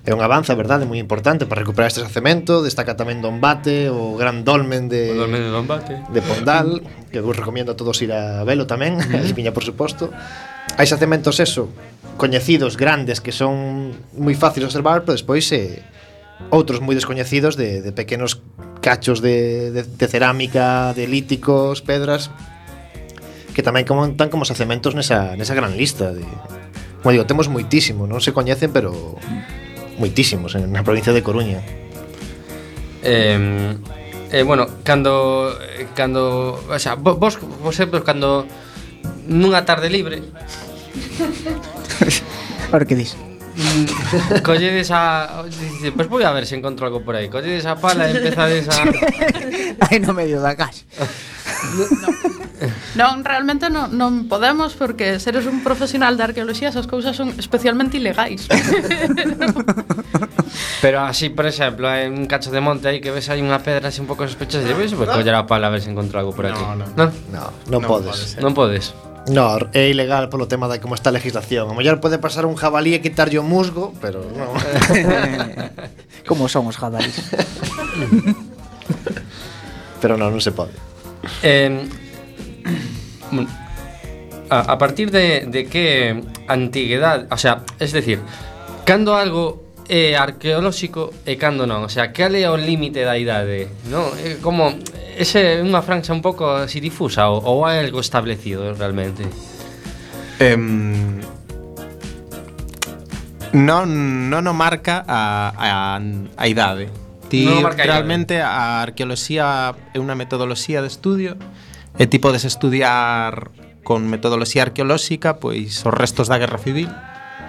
[0.04, 4.20] é un avanza, verdade, moi importante para recuperar este xacemento, destaca tamén Don Bate, o
[4.20, 8.04] gran dolmen de o dolmen de Don Bate, de Pondal, que vos recomiendo a todos
[8.04, 9.16] ir a velo tamén, mm.
[9.16, 10.12] el Viña por suposto.
[10.76, 11.72] Hai xacementos eso,
[12.20, 15.80] coñecidos, grandes, que son moi fáciles de observar, pero despois eh,
[16.52, 18.44] outros moi descoñecidos de, de pequenos
[18.84, 22.28] cachos de, de, de cerámica, de líticos, pedras,
[23.54, 26.26] que tamén como, tan como xacementos nesa, nesa gran lista de,
[27.00, 29.16] como digo, temos moitísimo non se coñecen pero
[29.96, 31.62] moitísimos en na provincia de Coruña.
[33.06, 33.78] Eh,
[34.34, 35.54] eh, bueno, cando
[35.94, 38.44] cando, o sea, vos, vos eh, sempre cando
[39.28, 40.22] nunha tarde libre
[42.72, 43.16] Ahora que dis
[43.56, 47.76] mm, colledes a dice, pues voy a ver se encontro algo por aí colledes a
[47.76, 48.84] pala e empezades a
[49.88, 50.84] aí no medio da casa
[52.94, 57.98] non, realmente non, non podemos porque seres un profesional de arqueoloxía esas cousas son especialmente
[57.98, 58.46] ilegais.
[60.80, 63.90] Pero así, por exemplo, hai un cacho de monte aí que ves hai unha pedra
[63.90, 66.36] así un pouco sospechosa e debes no, coller a pala a ver se encontro algo
[66.36, 66.60] por aquí.
[66.60, 68.38] No, no, non, no, non, non podes.
[68.38, 68.94] Non podes.
[69.24, 71.72] No, é ilegal polo tema de como está a legislación.
[71.72, 74.52] A mellor pode pasar un jabalí e quitarlle o musgo, pero non.
[76.28, 77.16] como son os jabalís.
[80.04, 80.76] pero non, non se pode.
[81.42, 81.88] Eh,
[84.50, 88.20] a, a partir de, de que antigüedad, o sea, es decir,
[88.84, 93.68] cando algo é arqueolóxico e cando non, o sea, cal é o límite da idade,
[93.92, 94.16] non?
[94.16, 94.72] É como
[95.12, 99.28] ese é unha franxa un pouco así difusa ou, ou hai algo establecido realmente.
[100.40, 101.20] Em
[103.52, 103.86] non,
[104.32, 110.14] non o marca a, a, a idade Ti no realmente a arqueoloxía é eh, unha
[110.18, 111.36] metodoloxía de estudio
[111.98, 116.90] e ti podes estudiar con metodoloxía arqueolóxica pois os restos da Guerra Civil.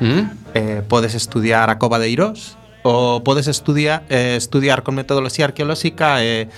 [0.04, 0.24] ¿Mm?
[0.54, 6.22] Eh, podes estudiar a cova de Irós ou podes estudiar eh, estudiar con metodoloxía arqueolóxica
[6.22, 6.52] eh,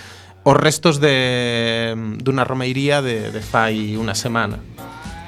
[0.47, 1.91] os restos de
[2.23, 4.59] dunha romeiría de, de fai unha semana.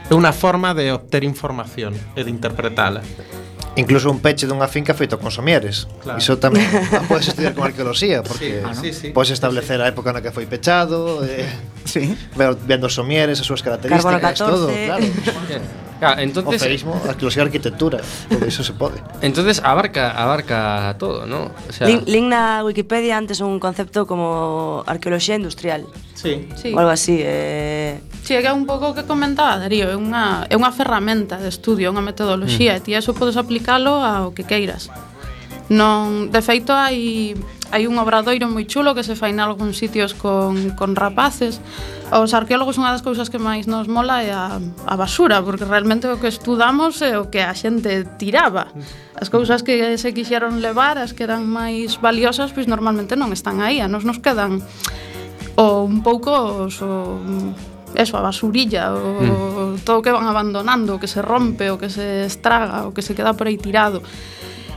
[0.09, 3.03] É unha forma de obter información e de interpretala.
[3.79, 5.87] Incluso un peche dunha finca feito con somieres.
[6.03, 6.19] Claro.
[6.19, 6.67] Iso tamén
[6.99, 8.81] ah, podes estudiar con arqueoloxía, porque sí, ah, ¿no?
[8.81, 11.47] sí, sí, podes establecer sí, a época na que foi pechado, eh,
[11.87, 12.11] sí.
[12.67, 15.07] vendo os somieres, as súas características, todo, claro.
[15.99, 19.03] Claro, entonces, o feísmo, arqueología arquitectura, todo iso se pode.
[19.21, 21.51] Entonces abarca abarca todo, ¿no?
[21.67, 25.85] O sea, link, link na Wikipedia antes un concepto como arqueoloxía industrial.
[26.15, 26.47] Sí.
[26.55, 26.73] sí.
[26.73, 29.97] O algo así, eh Si, sí, é que é un pouco que comentaba Darío, é
[29.97, 32.79] unha é unha ferramenta de estudio, unha metodoloxía, mm.
[32.79, 34.93] e ti eso podes aplicalo ao que queiras.
[35.73, 37.33] Non, de feito hai
[37.71, 41.61] hai un obradoiro moi chulo que se fai en algúns sitios con, con rapaces.
[42.09, 46.09] Os arqueólogos unha das cousas que máis nos mola é a, a basura, porque realmente
[46.09, 48.73] o que estudamos é o que a xente tiraba.
[49.13, 53.61] As cousas que se quixeron levar, as que eran máis valiosas, pois normalmente non están
[53.61, 54.65] aí, a nos nos quedan
[55.59, 57.21] o un pouco os, o,
[57.93, 59.85] eso, a basurilla, o, mm.
[59.85, 63.01] todo o que van abandonando, o que se rompe, o que se estraga, o que
[63.01, 64.01] se queda por aí tirado.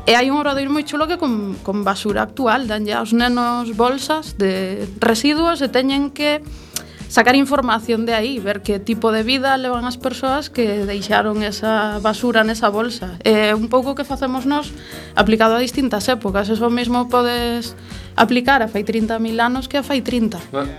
[0.03, 3.71] E hai un obradoiro moi chulo que con, con basura actual dan ya os nenos
[3.79, 6.43] bolsas de residuos e teñen que
[7.07, 12.03] sacar información de aí, ver que tipo de vida levan as persoas que deixaron esa
[12.03, 13.15] basura nesa bolsa.
[13.23, 14.75] É un pouco que facemos nós
[15.15, 17.79] aplicado a distintas épocas, eso mesmo podes
[18.17, 20.39] aplicara fai 30.000 anos que a fai 30.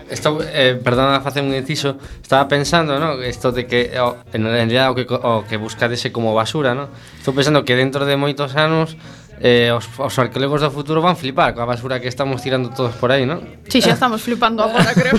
[0.10, 3.22] Estou, eh, perdona, facer un inciso, estaba pensando, ¿no?
[3.22, 6.90] Esto de que o, en realidad o que, o que buscadese como basura, ¿no?
[7.18, 8.98] Estou pensando que dentro de moitos anos
[9.42, 13.12] eh, os, os arqueólogos do futuro van flipar coa basura que estamos tirando todos por
[13.12, 13.42] aí, non?
[13.68, 15.18] Si, sí, xa estamos flipando agora, creo.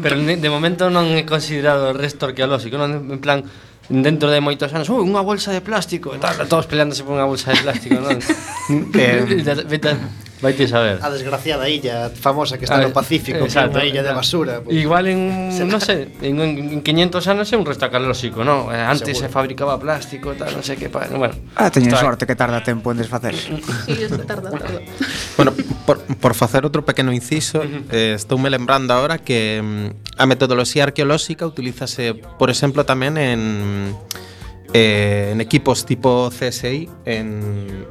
[0.00, 3.12] Pero de momento non é considerado resto arqueolóxico, non?
[3.12, 3.44] En plan,
[3.92, 7.28] dentro de moitos anos, oh, unha bolsa de plástico, e tal, todos peleándose por unha
[7.28, 8.16] bolsa de plástico, non?
[8.72, 9.98] Eh, que, vete,
[10.42, 10.98] vaite saber.
[11.00, 14.02] A desgraciada illa famosa que está A no ver, Pacífico, que é exacto, unha illa
[14.02, 14.58] de basura.
[14.60, 14.74] pues.
[14.74, 18.68] Igual en, no sé, en, en 500 anos é un resto arqueolóxico, ¿no?
[18.74, 21.38] Eh, Antes se fabricaba plástico, tal, non sei que, pa- bueno.
[21.54, 23.54] Ah, teñen sorte que tarda tempo en desfacerse.
[23.86, 23.94] Sí,
[24.26, 24.82] tarda, tarda.
[25.38, 25.54] Bueno,
[25.88, 31.46] por, por facer outro pequeno inciso, eh, estoume lembrando ahora que mm, a metodoloxía arqueolóxica
[31.48, 33.40] utilízase, por exemplo, tamén en
[34.74, 37.84] eh, en equipos tipo CSI en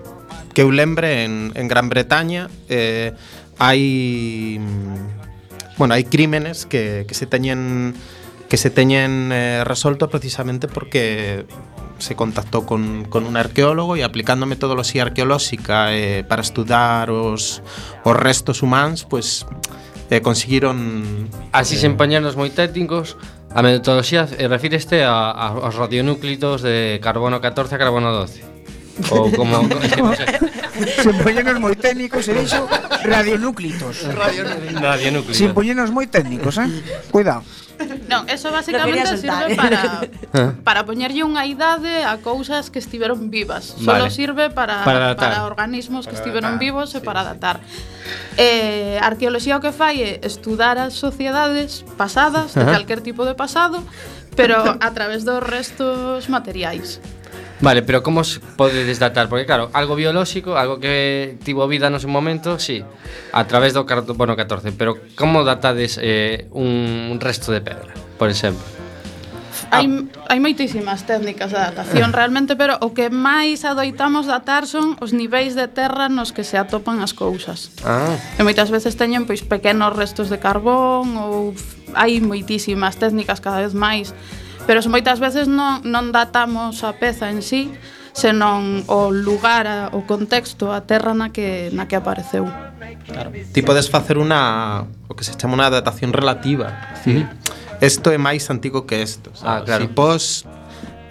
[0.53, 3.15] que eu lembre en, en Gran Bretaña eh,
[3.59, 4.59] hai
[5.77, 7.95] bueno, hai crímenes que, que se teñen
[8.51, 11.45] que se teñen eh, resolto precisamente porque
[12.01, 17.61] se contactó con, con un arqueólogo e aplicando metodoloxía arqueolóxica eh, para estudar os,
[18.03, 19.45] os restos humanos, pues,
[20.09, 21.29] eh, conseguiron...
[21.53, 23.15] Así eh, sen pañernos moi técnicos,
[23.53, 28.60] a metodoloxía eh, refíreste a, a, aos radionúclidos de carbono 14 a carbono 12.
[29.11, 29.65] Ou como...
[31.03, 32.65] Sen poñernos moi técnicos, e dixo
[33.05, 34.07] radionúclitos.
[34.09, 34.81] Radionúclitos.
[34.81, 35.37] radionúclitos.
[35.37, 36.69] Sen poñenos moi técnicos, eh?
[37.11, 37.43] Cuidado.
[38.05, 40.05] Non, eso basicamente sirve para
[40.37, 40.53] ¿Eh?
[40.61, 43.73] para poñerlle unha idade a cousas que estiveron vivas.
[43.81, 44.13] Solo vale.
[44.13, 45.33] sirve para para, datar.
[45.33, 46.65] para organismos para que estiveron datar.
[46.65, 47.57] vivos sí, e para datar.
[48.37, 53.33] Eh, Eh, arqueoloxía o que fai é estudar as sociedades pasadas, de calquer tipo de
[53.33, 53.81] pasado,
[54.35, 56.99] pero a través dos restos materiais.
[57.61, 59.29] Vale, pero como se podedes datar?
[59.29, 62.81] Porque claro, algo biolóxico, algo que tivo vida no seu momento, sí,
[63.31, 68.65] a través do carbono 14, pero como datades eh, un resto de pedra, por exemplo?
[69.71, 69.87] Hai,
[70.27, 75.53] hai moitísimas técnicas de datación realmente, pero o que máis adoitamos datar son os niveis
[75.53, 77.71] de terra nos que se atopan as cousas.
[77.85, 78.17] Ah.
[78.35, 81.53] E moitas veces teñen pois pequenos restos de carbón ou
[81.93, 84.11] hai moitísimas técnicas cada vez máis
[84.71, 87.75] pero moitas veces non, non datamos a peza en sí,
[88.15, 92.47] senón o lugar, a, o contexto, a terra na que, na que apareceu.
[93.03, 93.35] Claro.
[93.35, 96.71] Ti podes facer unha, o que se chama unha datación relativa.
[97.03, 97.27] Sí.
[97.83, 99.35] Isto é máis antigo que isto.
[99.43, 99.83] Ah, claro.
[99.83, 100.23] Si pos,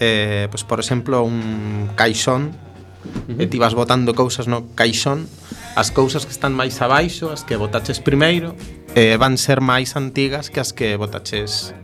[0.01, 3.45] eh, pues, por exemplo, un caixón, uh -huh.
[3.45, 5.29] e ti vas botando cousas no caixón,
[5.77, 8.57] as cousas que están máis abaixo, as que botaches primeiro,
[8.97, 11.77] eh, van ser máis antigas que as que botaches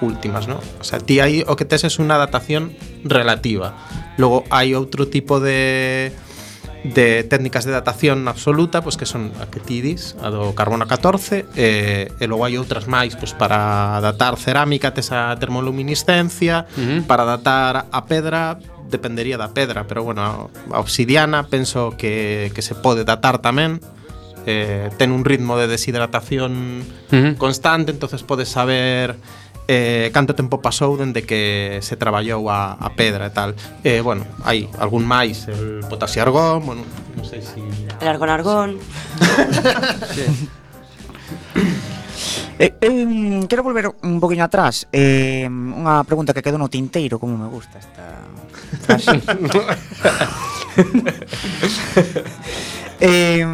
[0.00, 0.60] últimas, ¿no?
[0.80, 2.74] O sea, ti aí o que tes é unha adaptación
[3.04, 3.74] relativa.
[4.16, 6.12] Logo hai outro tipo de
[6.94, 10.86] de técnicas de datación absoluta, pois que son a que ti dis, a do carbono
[10.86, 16.78] 14, e, e logo hai outras máis pois, para datar cerámica, tes a termoluminiscencia, uh
[16.78, 16.98] -huh.
[17.06, 22.78] para datar a pedra, dependería da pedra, pero bueno, a obsidiana penso que, que se
[22.78, 23.82] pode datar tamén,
[24.46, 27.32] eh, ten un ritmo de deshidratación uh -huh.
[27.36, 29.18] constante, entonces podes saber
[29.66, 33.50] eh, canto tempo pasou dende que se traballou a, a pedra e tal.
[33.82, 36.82] Eh, bueno, hai algún máis, el potasio argón, bueno,
[37.18, 37.58] non sei se...
[37.58, 37.62] Si...
[38.00, 38.78] El argón argón.
[40.14, 40.26] sí.
[42.58, 47.36] Eh, eh, quero volver un poquinho atrás eh, Unha pregunta que quedou no tinteiro Como
[47.36, 48.16] me gusta esta
[48.80, 49.12] frase
[53.04, 53.44] eh,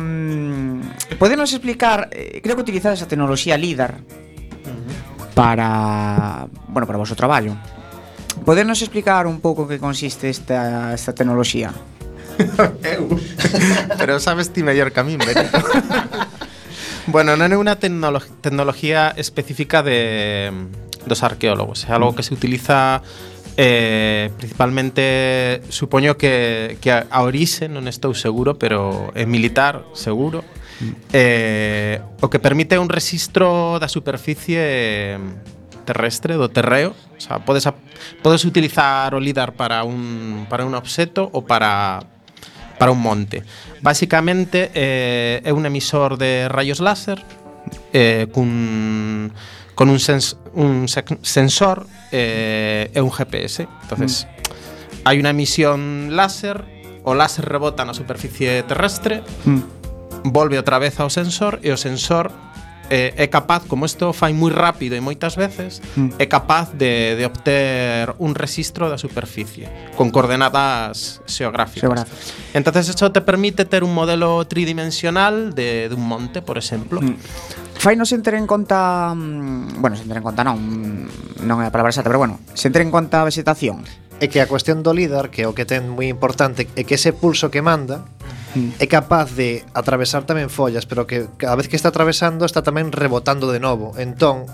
[1.19, 3.99] Podenos explicar eh, Creo que utilizades a tecnoloxía LIDAR
[5.35, 7.57] para, bueno, para o vosso traballo.
[8.45, 11.73] Podernos explicar un pouco que consiste esta, esta tecnoloxía?
[12.83, 13.09] Eu.
[13.99, 15.59] Pero sabes ti mellor que a min, Benito.
[17.07, 20.51] bueno, non é unha tecnolo tecnología específica de,
[21.05, 21.85] dos arqueólogos.
[21.87, 23.05] É algo que se utiliza
[23.57, 30.41] eh, principalmente, supoño que, que a, a orixe, non estou seguro, pero é militar, seguro,
[31.13, 35.19] eh, o que permite un registro da superficie
[35.83, 36.95] terrestre, do terreo.
[37.19, 37.75] O sea, podes, a,
[38.23, 42.03] podes utilizar o LIDAR para un, para un obxeto ou para,
[42.79, 43.43] para un monte.
[43.83, 47.23] Básicamente eh, é un emisor de rayos láser
[47.93, 49.31] eh, cun,
[49.75, 53.67] con un, sens, un sensor eh, e un GPS.
[53.87, 55.07] Entonces, mm.
[55.07, 56.63] hai unha emisión láser,
[57.03, 59.82] o láser rebota na superficie terrestre, mm
[60.25, 62.31] volve outra vez ao sensor e o sensor
[62.93, 66.21] eh, é capaz, como isto fai moi rápido e moitas veces, mm.
[66.21, 69.65] é capaz de, de obter un registro da superficie
[69.97, 71.89] con coordenadas xeográficas.
[71.89, 72.37] Xeográficas.
[72.53, 77.01] Entonces isto te permite ter un modelo tridimensional de, de un monte, por exemplo.
[77.01, 77.17] Mm.
[77.81, 80.61] Fai non se ter en conta, mm, bueno, se ter en conta non,
[81.41, 83.89] non é a palabra exacta, pero bueno, se ter en conta a vegetación.
[84.23, 87.17] É que a cuestión do líder, que o que ten moi importante, é que ese
[87.17, 88.05] pulso que manda
[88.55, 88.77] Mm.
[88.79, 92.93] é capaz de atravesar tamén follas, pero que cada vez que está atravesando está tamén
[92.93, 93.97] rebotando de novo.
[93.97, 94.45] Entón,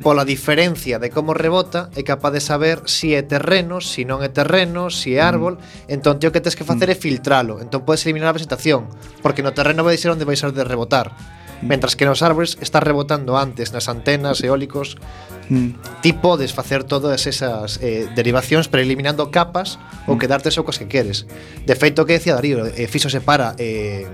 [0.00, 4.02] pola diferencia de como rebota, é capaz de saber se si é terreno, se si
[4.08, 5.28] non é terreno, se si é mm.
[5.28, 6.94] árbol, entón ti o que tens que facer mm.
[6.94, 7.54] é filtralo.
[7.60, 8.88] Entón podes eliminar a presentación,
[9.20, 11.12] porque no terreno vai ser onde vais a de rebotar.
[11.62, 14.98] Mentras que nos árbores está rebotando antes nas antenas eólicos
[15.48, 16.02] mm.
[16.02, 20.10] Ti podes facer todas esas eh, derivacións pero eliminando capas mm.
[20.10, 21.24] ou quedarte só cos que queres
[21.62, 24.10] De feito que decía Darío, eh, fixo se para eh,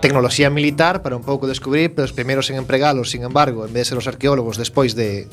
[0.00, 3.88] tecnoloxía militar para un pouco descubrir pero os primeiros en empregalos, sin embargo, en vez
[3.88, 5.28] de ser os arqueólogos despois de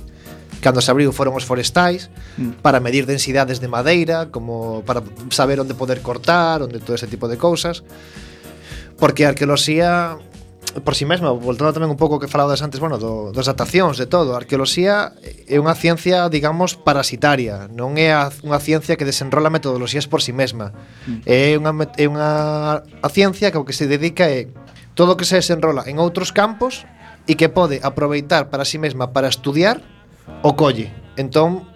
[0.62, 2.08] cando se abriu foron os forestais
[2.38, 2.64] mm.
[2.64, 5.02] para medir densidades de madeira, como para
[5.34, 7.84] saber onde poder cortar, onde todo ese tipo de cousas.
[8.96, 10.22] Porque a arqueoloxía
[10.80, 14.00] por si sí mesma, voltando tamén un pouco que falabas antes, bueno, do, das datacións,
[14.00, 15.12] de todo, a arqueoloxía
[15.48, 20.32] é unha ciencia, digamos, parasitaria, non é a, unha ciencia que desenrola metodoloxías por si
[20.32, 20.72] sí mesma.
[21.04, 21.20] Mm.
[21.28, 22.30] É unha é unha
[22.88, 24.48] a ciencia que o que se dedica é
[24.96, 26.88] todo o que se desenrola en outros campos
[27.28, 29.84] e que pode aproveitar para si sí mesma para estudiar
[30.42, 30.96] o colle.
[31.20, 31.68] Entón,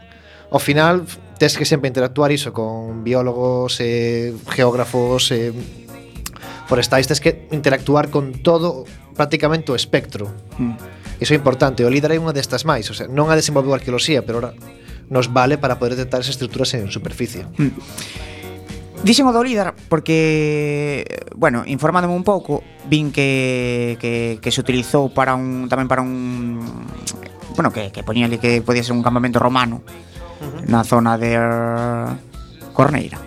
[0.48, 1.04] ao final
[1.38, 5.52] tes que sempre interactuar iso con biólogos, eh, geógrafos, eh,
[6.68, 8.86] forestais tes que interactuar con todo
[9.16, 10.30] prácticamente o espectro.
[10.57, 10.76] Mm.
[11.22, 14.26] Iso é importante, o líder é unha destas máis, o sea, non a desenvolveu arqueoloxía,
[14.28, 14.51] pero ora
[15.07, 17.45] nos vale para poder detectar esas estruturas en superficie.
[17.55, 17.72] Mm.
[19.05, 21.05] Dixen o do líder porque,
[21.38, 26.57] bueno, informándome un pouco, vin que, que, que se utilizou para un tamén para un
[27.53, 30.66] bueno, que, que poñale que podía ser un campamento romano uh -huh.
[30.66, 31.38] na zona de
[32.74, 33.22] Corneira.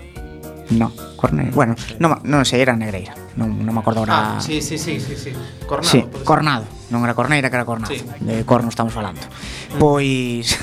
[0.75, 1.55] No, Corneira.
[1.55, 4.37] Bueno, non, non sei, era Negreira non, non me acordo agora.
[4.37, 5.31] Ah, sí, sí, sí, sí, sí.
[5.63, 5.87] Cornado.
[5.87, 7.95] Sí, Cornado, non era Corneira, que era Cornado.
[7.95, 8.03] Sí.
[8.19, 9.23] De corno estamos falando.
[9.23, 9.79] Mm.
[9.79, 10.59] Pois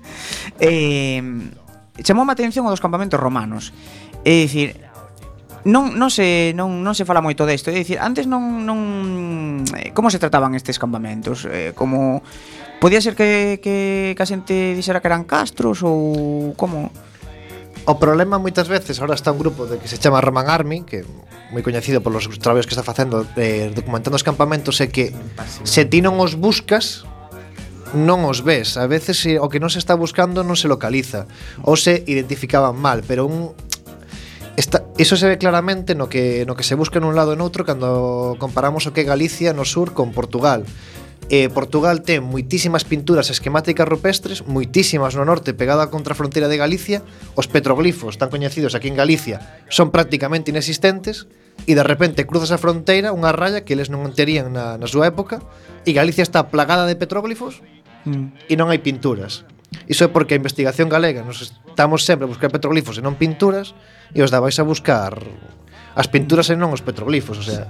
[0.58, 1.20] eh
[2.00, 3.76] chamoume a atención dos campamentos romanos.
[4.24, 4.88] É dicir,
[5.68, 9.92] non non se non non se fala moito desto, é dicir, antes non non eh,
[9.92, 12.24] como se trataban estes campamentos, eh, como
[12.80, 16.94] podía ser que que que a xente dixera que eran castros ou como
[17.84, 21.04] O problema moitas veces, ahora está un grupo de que se chama Roman Army, que
[21.52, 25.14] moi coñecido polos traballos que está facendo de documentando os campamentos, é que
[25.64, 27.08] se ti non os buscas,
[27.96, 28.76] non os ves.
[28.76, 31.24] A veces eh, o que non se está buscando non se localiza
[31.64, 33.56] ou se identificaban mal, pero un
[34.58, 37.38] Esta, iso se ve claramente no que, no que se busca en un lado e
[37.38, 40.66] noutro cando comparamos o que é Galicia no sur con Portugal
[41.28, 46.56] eh, Portugal ten moitísimas pinturas esquemáticas rupestres, moitísimas no norte pegada contra a fronteira de
[46.60, 47.04] Galicia,
[47.36, 51.28] os petroglifos tan coñecidos aquí en Galicia son prácticamente inexistentes,
[51.66, 55.10] e de repente cruzas a fronteira unha raya que eles non terían na, na súa
[55.10, 55.42] época
[55.82, 57.64] e Galicia está plagada de petróglifos
[58.06, 58.46] mm.
[58.46, 59.42] e non hai pinturas.
[59.88, 63.74] Iso é porque a investigación galega nos estamos sempre a buscar petroglifos e non pinturas
[64.14, 65.18] e os dabais a buscar
[65.94, 67.66] as pinturas e non os petroglifos, o sea.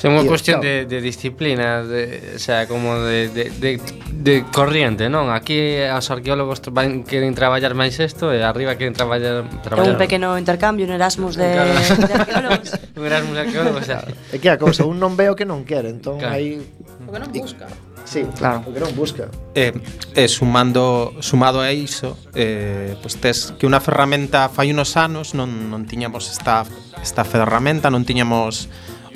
[0.00, 3.70] É unha cuestión de, de disciplina, de, o sea, como de, de, de,
[4.10, 5.28] de corriente, non?
[5.28, 9.44] Aquí os arqueólogos van, queren traballar máis isto e arriba queren traballar...
[9.60, 9.92] traballar.
[9.92, 11.72] É un pequeno intercambio, un Erasmus de, claro.
[12.08, 12.68] de arqueólogos.
[12.98, 14.00] un Erasmus de arqueólogos, o sea.
[14.32, 16.36] É que a cousa, un non veo que non quere, entón claro.
[16.36, 16.60] aí...
[17.04, 17.66] O que non busca.
[18.04, 18.62] Sí, claro.
[18.64, 19.30] porque non busca.
[19.54, 19.70] Eh,
[20.14, 25.32] eh, sumando, sumado a iso, eh, pois pues tes que unha ferramenta fai unos anos
[25.36, 26.66] non, non tiñamos esta,
[26.98, 28.66] esta ferramenta, non tiñamos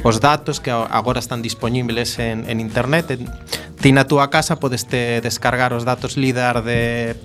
[0.05, 3.18] os datos que agora están disponibles en, en internet.
[3.80, 7.16] Ti na túa casa podes te descargar os datos LIDAR de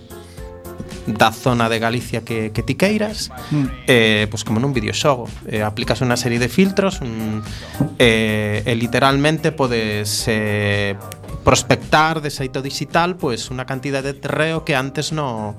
[1.05, 3.65] da zona de Galicia que, que ti queiras mm.
[3.87, 7.41] eh, pois como nun videoxogo eh, aplicas unha serie de filtros un,
[7.97, 10.93] eh, e literalmente podes eh,
[11.49, 15.57] prospectar de xeito digital pois unha cantidade de terreo que antes no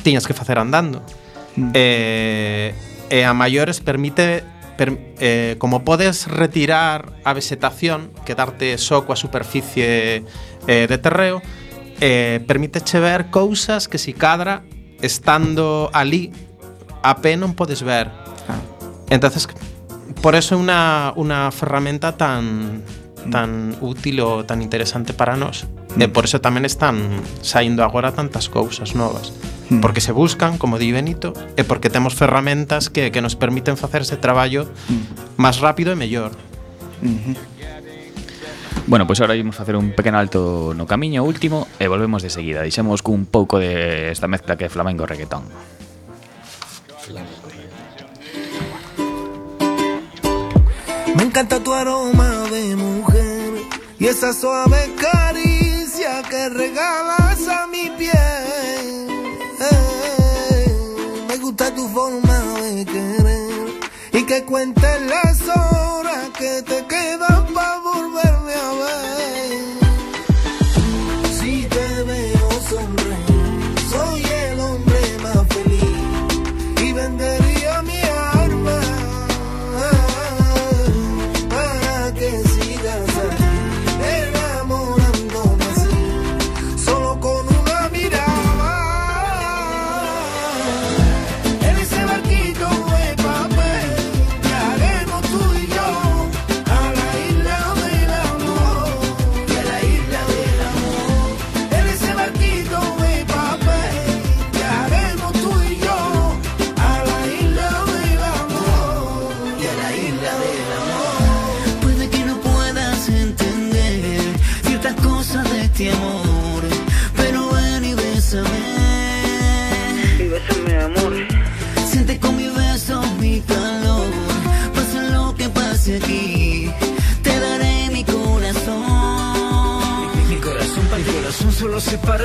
[0.00, 1.04] tiñas que facer andando.
[1.52, 1.76] Mm.
[1.76, 2.72] Eh,
[3.12, 4.40] e a maiores permite
[4.80, 10.24] per, eh, como podes retirar a vegetación, quedarte só coa superficie
[10.64, 11.44] eh, de terreo,
[12.00, 14.64] eh, permíteche ver cousas que si cadra
[15.04, 16.32] estando ali
[17.04, 18.08] a pé non podes ver.
[18.48, 18.64] Ah.
[19.12, 19.44] Entonces,
[20.24, 22.80] por eso é unha, unha ferramenta tan
[23.28, 23.32] Mm.
[23.32, 23.50] tan
[23.84, 25.68] útil ou tan interesante para nós.
[25.94, 26.02] Mm.
[26.02, 29.36] E por eso tamén están saindo agora tantas cousas novas.
[29.68, 29.84] Mm.
[29.84, 34.02] Porque se buscan, como di Benito, e porque temos ferramentas que, que nos permiten facer
[34.02, 35.36] ese traballo mm.
[35.36, 36.32] máis rápido e mellor.
[37.04, 37.58] Mm -hmm.
[38.88, 42.32] Bueno, pois pues agora imos facer un pequeno alto no camiño último e volvemos de
[42.32, 42.64] seguida.
[42.64, 45.44] Dixemos cun pouco de esta mezcla que é flamengo reggaetón.
[51.16, 53.17] Me encanta tu aroma de mujer.
[54.00, 59.08] Y esa suave caricia que regalas a mi piel.
[61.28, 63.80] Me gusta tu forma de querer
[64.12, 69.17] y que cuentes las horas que te quedan para volverme a ver.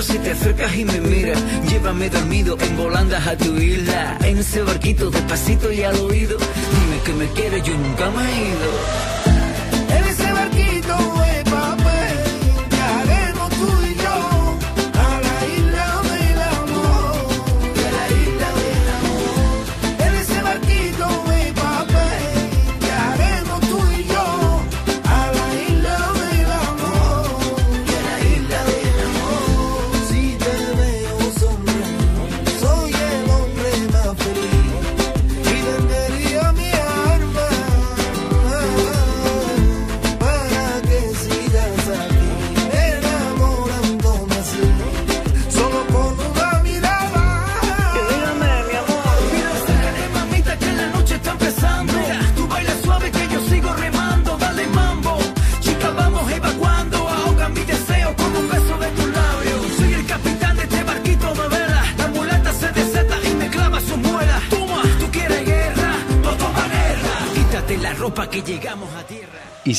[0.02, 1.40] Si te acercas y me miras.
[1.70, 4.18] Llévame dormido en volandas a tu isla.
[4.22, 6.38] En ese barquito despacito y al oído.
[6.38, 9.13] Dime que me quieres, yo nunca me he ido.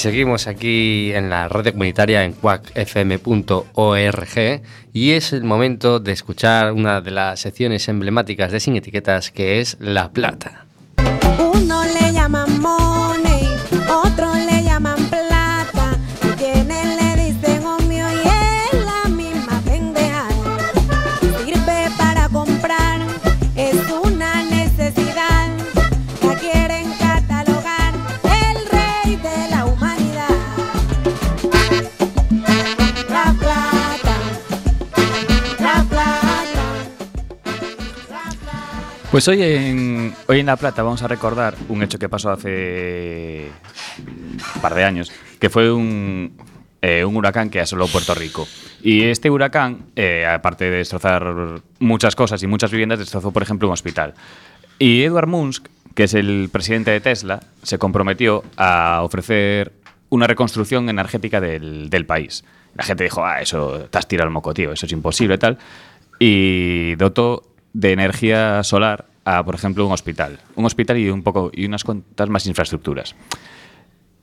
[0.05, 3.23] Seguimos aquí en la red comunitaria en quackfm.org
[4.93, 9.61] y es el momento de escuchar una de las secciones emblemáticas de Sin Etiquetas que
[9.61, 10.64] es La Plata.
[39.15, 43.49] Pues hoy en, hoy en La Plata vamos a recordar un hecho que pasó hace
[43.97, 46.37] un par de años, que fue un,
[46.83, 48.49] eh, un huracán que asoló Puerto Rico.
[48.83, 53.69] Y este huracán, eh, aparte de destrozar muchas cosas y muchas viviendas, destrozó, por ejemplo,
[53.69, 54.15] un hospital.
[54.81, 59.75] Y Edward Musk, que es el presidente de Tesla, se comprometió a ofrecer
[60.09, 62.45] una reconstrucción energética del, del país.
[62.75, 65.57] La gente dijo, ah, eso te has tirado el moco, tío, eso es imposible tal.
[66.19, 70.39] Y dotó de energía solar a, por ejemplo, un hospital.
[70.55, 73.15] Un hospital y un poco y unas cuantas más infraestructuras.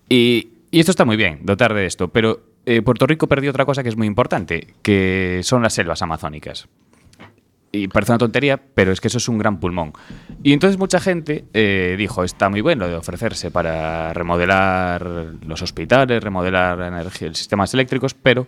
[0.09, 3.83] Y, esto está muy bien, dotar de esto, pero eh, Puerto Rico perdió otra cosa
[3.83, 6.69] que es muy importante, que son las selvas amazónicas.
[7.73, 9.93] Y parece una tontería, pero es que eso es un gran pulmón.
[10.43, 15.05] Y entonces mucha gente eh, dijo, está muy bueno de ofrecerse para remodelar
[15.45, 18.47] los hospitales, remodelar energía, sistemas eléctricos, pero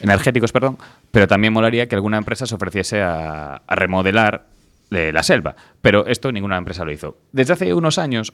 [0.00, 0.78] energéticos, perdón,
[1.10, 4.46] pero también molaría que alguna empresa se ofreciese a, remodelar
[4.90, 5.56] eh, la selva.
[5.82, 7.16] Pero esto ninguna empresa lo hizo.
[7.32, 8.32] Desde hace unos años,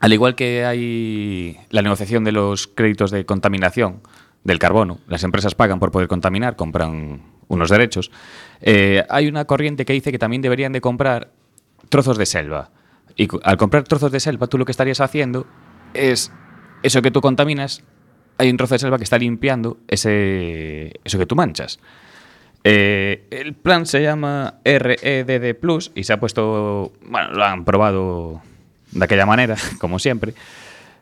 [0.00, 4.00] al igual que hay la negociación de los créditos de contaminación
[4.42, 8.10] del carbono, las empresas pagan por poder contaminar, compran unos derechos,
[8.60, 11.30] eh, hay una corriente que dice que también deberían de comprar
[11.88, 12.70] trozos de selva.
[13.16, 15.46] Y al comprar trozos de selva, tú lo que estarías haciendo
[15.94, 16.32] es
[16.82, 17.82] eso que tú contaminas,
[18.38, 21.78] hay un trozo de selva que está limpiando ese, eso que tú manchas.
[22.64, 28.40] Eh, el plan se llama REDD Plus y se ha puesto, bueno, lo han probado
[28.92, 30.34] de aquella manera, como siempre.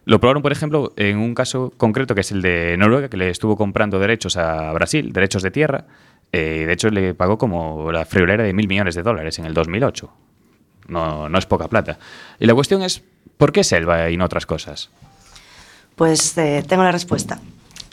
[0.04, 3.30] Lo probaron, por ejemplo, en un caso concreto que es el de Noruega, que le
[3.30, 5.84] estuvo comprando derechos a Brasil, derechos de tierra.
[6.32, 9.54] eh, de hecho, le pagó como la friolera de mil millones de dólares en el
[9.54, 10.10] 2008.
[10.88, 11.98] No, no es poca plata.
[12.40, 13.04] Y la cuestión es,
[13.36, 14.90] ¿por qué selva y no otras cosas?
[15.96, 17.40] Pues eh, tengo la respuesta.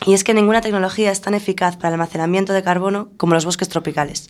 [0.05, 3.45] Y es que ninguna tecnología es tan eficaz para el almacenamiento de carbono como los
[3.45, 4.29] bosques tropicales.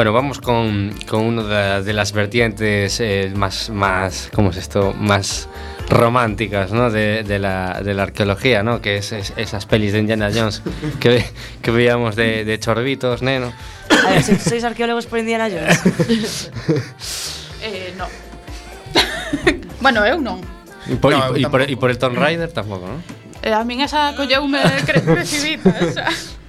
[0.00, 4.94] Bueno, vamos con, con una de, de las vertientes eh, más, más, ¿cómo es esto?
[4.98, 5.46] Más
[5.90, 6.90] románticas, ¿no?
[6.90, 8.80] De, de la, de la arqueología, ¿no?
[8.80, 10.62] Que es, es- esas pelis de Indiana Jones
[11.00, 11.22] que,
[11.60, 13.52] que veíamos de, de chorbitos, neno.
[14.06, 16.50] A ver, ¿sois- ¿sois arqueólogos por Indiana Jones?
[17.62, 18.06] Eh, no.
[19.82, 20.40] bueno, eu non.
[20.88, 23.02] Y por, No, y- y eu por, y por el Tomb Raider tampoco, ¿no?
[23.42, 26.06] Eh, a min esa colleume cre esa.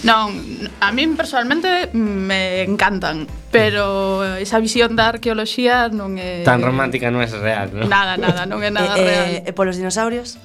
[0.00, 0.32] Non,
[0.80, 6.40] a min personalmente me encantan, pero esa visión da arqueoloxía non é...
[6.40, 7.84] Tan romántica non é real, non?
[7.84, 9.26] Nada, nada, non é nada e, real.
[9.44, 10.40] E, e polos dinosaurios?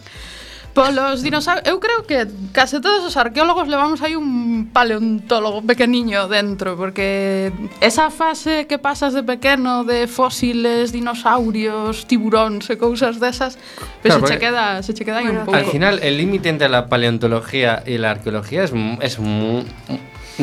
[0.75, 6.75] Polos dinosaurios, eu creo que case todos os arqueólogos levamos aí un paleontólogo pequeniño dentro,
[6.75, 13.55] porque esa fase que pasas de pequeno de fósiles, dinosaurios, tiburóns e cousas desas,
[14.03, 15.55] Claro, pues se, che queda, se che queda aí un pouco.
[15.55, 19.63] Al final, el límite entre la paleontología y la arqueología es, es mu-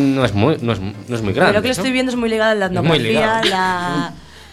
[0.01, 1.53] no es muy, no es, no es muy grande.
[1.53, 1.95] Pero lo que lo estoy ¿no?
[1.95, 4.13] viendo es muy ligado a la muy etnografía, la,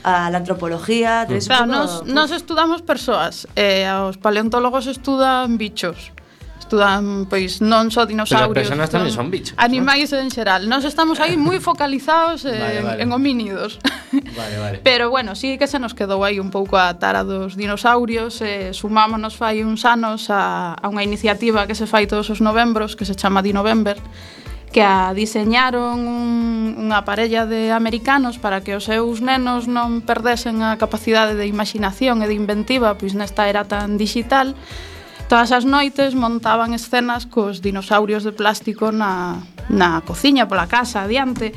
[0.10, 1.28] a, la antropología, mm.
[1.30, 6.12] tres claro, nós, nós estudamos persoas, e eh, os paleontólogos estudan bichos
[6.70, 10.22] estudan pois non só dinosaurios, pero tamén son bichos, animais ¿no?
[10.22, 10.70] en xeral.
[10.70, 13.00] Nós estamos aí moi focalizados en, vale, vale.
[13.02, 13.82] en homínidos.
[14.38, 14.78] Vale, vale.
[14.86, 18.70] Pero bueno, sí que se nos quedou aí un pouco a tara dos dinosaurios, eh,
[18.78, 23.06] sumámonos fai uns anos a, a unha iniciativa que se fai todos os novembros que
[23.06, 23.98] se chama Dinovember,
[24.70, 30.62] que a diseñaron un, unha parella de americanos para que os seus nenos non perdesen
[30.62, 34.54] a capacidade de imaginación e de inventiva pois nesta era tan digital
[35.30, 39.38] Todas as noites montaban escenas cos dinosaurios de plástico na,
[39.70, 41.54] na cociña, pola casa, adiante.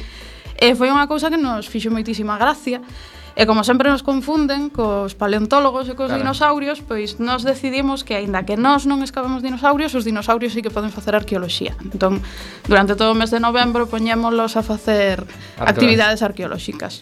[0.60, 2.84] E foi unha cousa que nos fixo moitísima gracia
[3.32, 6.20] E como sempre nos confunden cos paleontólogos e cos claro.
[6.20, 10.68] dinosaurios, pois nós decidimos que aínda que nós non escavamos dinosaurios, os dinosaurios sí que
[10.68, 11.72] poden facer arqueoloxía.
[11.80, 12.20] Entón,
[12.68, 15.64] durante todo o mes de novembro poñémolos a facer Arqueología.
[15.64, 17.00] actividades arqueolóxicas.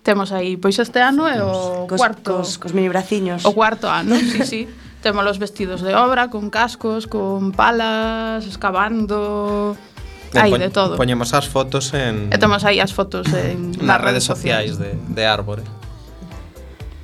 [0.00, 2.40] Temos aí, pois este ano é o cos, cuarto...
[2.40, 3.44] Cos, cos mini braciños.
[3.44, 4.62] O cuarto ano, sí, sí.
[5.04, 9.76] Temos los vestidos de obra, con cascos, con palas, excavando...
[10.38, 10.94] hai de todo.
[10.96, 15.22] Poñemos as fotos en E temos aí as fotos en nas redes sociais de, de
[15.26, 15.62] Árbore.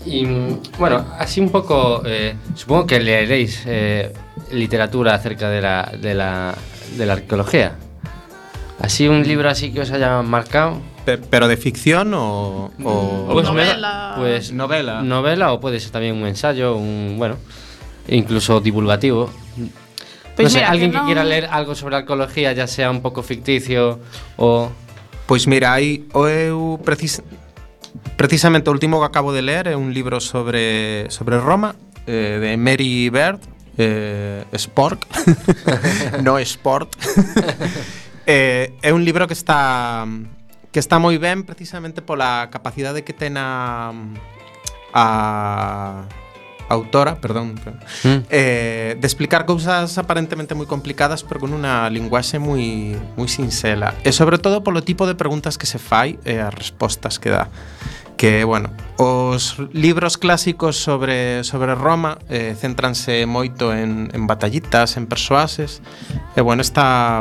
[0.06, 4.12] Y mm, bueno, así un poco, eh, supongo que leeréis eh,
[4.52, 6.54] literatura acerca de la, de, la,
[6.96, 7.74] de la arqueología.
[8.78, 10.78] Así un libro así que os haya marcado.
[11.04, 12.70] Pe- ¿Pero de ficción o...?
[12.84, 14.14] o- Pues Novela.
[14.16, 15.02] me- pues novela.
[15.02, 17.36] Novela o puede ser también un ensayo, un bueno,
[18.06, 19.30] incluso divulgativo.
[20.36, 21.02] Pues no sé, mira, alguien que, no...
[21.02, 23.98] que quiera leer algo sobre arqueología, ya sea un pouco ficticio
[24.36, 24.70] o.
[25.26, 27.24] Pois mira, aí o eu precis...
[28.16, 31.76] precisamente o último que acabo de ler é un libro sobre sobre Roma
[32.06, 33.40] eh, de Mary Bird
[33.76, 35.06] eh, Spork
[36.24, 36.96] no Sport
[38.26, 40.06] eh, é un libro que está
[40.72, 43.92] que está moi ben precisamente pola capacidade que ten a
[44.96, 46.08] a
[46.68, 47.54] autora, perdón,
[48.04, 48.26] mm.
[48.30, 54.10] eh, de explicar cousas aparentemente moi complicadas pero con unha linguaxe moi moi sincela e
[54.10, 57.30] eh, sobre todo polo tipo de preguntas que se fai eh, e as respostas que
[57.30, 57.48] dá
[58.16, 65.04] que, bueno, os libros clásicos sobre, sobre Roma eh, céntranse moito en, en batallitas, en
[65.04, 65.84] persoases
[66.34, 67.20] e, eh, bueno, esta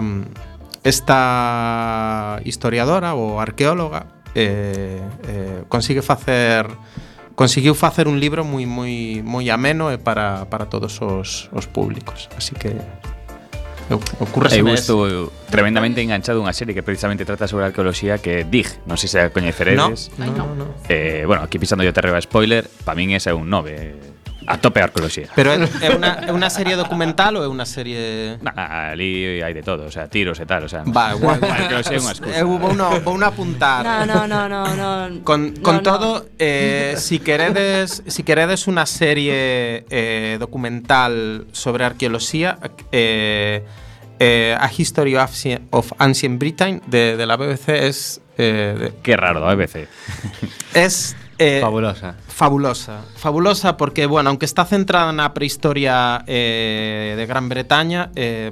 [0.86, 4.06] esta historiadora ou arqueóloga
[4.38, 6.70] eh, eh, consigue facer
[7.36, 12.32] conseguiu facer un libro moi moi moi ameno e para, para todos os, os públicos.
[12.36, 12.74] Así que
[14.20, 18.48] Ocurre Eu estou tremendamente enganchado unha serie que precisamente trata sobre a arqueoloxía que é
[18.48, 20.10] DIG, non sei se a coñeceredes.
[20.18, 20.66] No, no, no.
[20.90, 24.14] Eh, bueno, aquí pisando yo te reba spoiler, para min ese é un 9.
[24.48, 25.28] A tope a arqueoloxía.
[25.34, 28.38] Pero é, é unha, é unha serie documental ou é unha serie...
[28.46, 30.86] Nah, ali hai de todo, o sea, tiros e tal, o sea.
[30.86, 32.36] Va, guai, a arqueoloxía é unha excusa.
[32.38, 33.82] Eu vou no, vou no apuntar.
[33.82, 34.89] No, no, no, no, no.
[35.26, 35.82] Con, No, con no.
[35.82, 42.58] todo, eh, si queredes si queredes unha serie eh, documental sobre arqueoloxía,
[42.93, 43.66] eh,
[44.20, 48.93] eh, A History of, Ancient- of Ancient Britain de, de la BBC es eh, de-
[49.04, 49.88] Qué raro, a BBC.
[50.74, 52.16] es Eh, fabulosa.
[52.28, 53.02] Fabulosa.
[53.16, 58.52] Fabulosa porque, bueno, aunque está centrada na prehistoria eh, de Gran Bretaña, eh,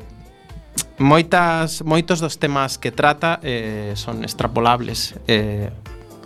[0.99, 5.69] moitas moitos dos temas que trata eh, son extrapolables eh,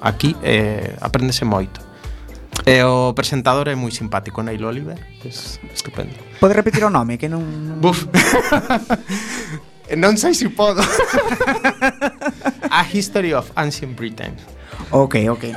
[0.01, 1.87] aquí eh, apréndese moito
[2.65, 6.17] E o presentador é moi simpático, Neil Oliver, es estupendo.
[6.41, 7.45] Pode repetir o nome, que non...
[7.45, 7.77] non...
[7.77, 8.09] Buf.
[9.93, 10.81] non sei se podo.
[12.73, 14.33] A History of Ancient Britain.
[14.91, 15.43] Ok, ok.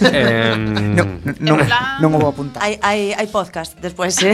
[0.00, 2.64] Eh, non, non, plan, non o vou apuntar.
[2.64, 4.32] Hai, hai, hai podcast despois, eh?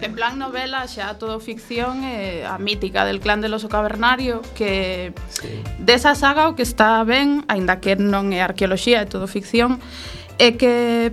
[0.00, 5.12] en plan novela, xa todo ficción, eh, a mítica del clan del oso cavernario, que
[5.28, 5.60] sí.
[5.76, 9.84] desa saga o que está ben, aínda que non é arqueoloxía, é todo ficción,
[10.40, 11.12] é que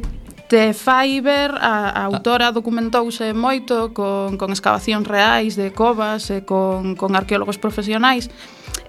[0.49, 6.41] te fai ver a, a autora documentouse moito con, con excavacións reais de covas e
[6.41, 8.31] con, con arqueólogos profesionais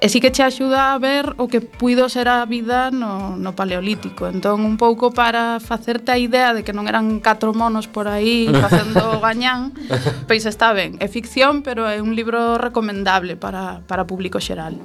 [0.00, 3.52] E sí que che axuda a ver o que puido ser a vida no, no
[3.52, 4.24] paleolítico.
[4.32, 8.48] Entón, un pouco para facerte a idea de que non eran catro monos por aí
[8.64, 9.76] facendo gañán,
[10.24, 10.96] pois está ben.
[11.04, 14.80] É ficción, pero é un libro recomendable para, para público xeral.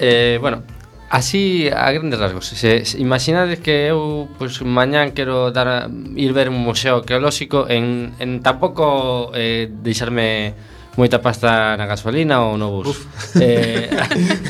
[0.00, 0.64] Eh, bueno,
[1.12, 6.48] Así, a grandes rasgos, se, se imaginades que eu pois, mañán quero dar, ir ver
[6.48, 10.56] un museo arqueolóxico en, en tampouco eh, deixarme
[10.96, 12.88] moita pasta na gasolina ou no bus.
[12.92, 13.06] Uf.
[13.40, 13.88] Eh,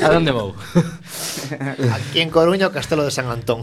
[0.02, 0.54] a donde vou?
[1.94, 3.62] Aquí en Coruña o Castelo de San Antón.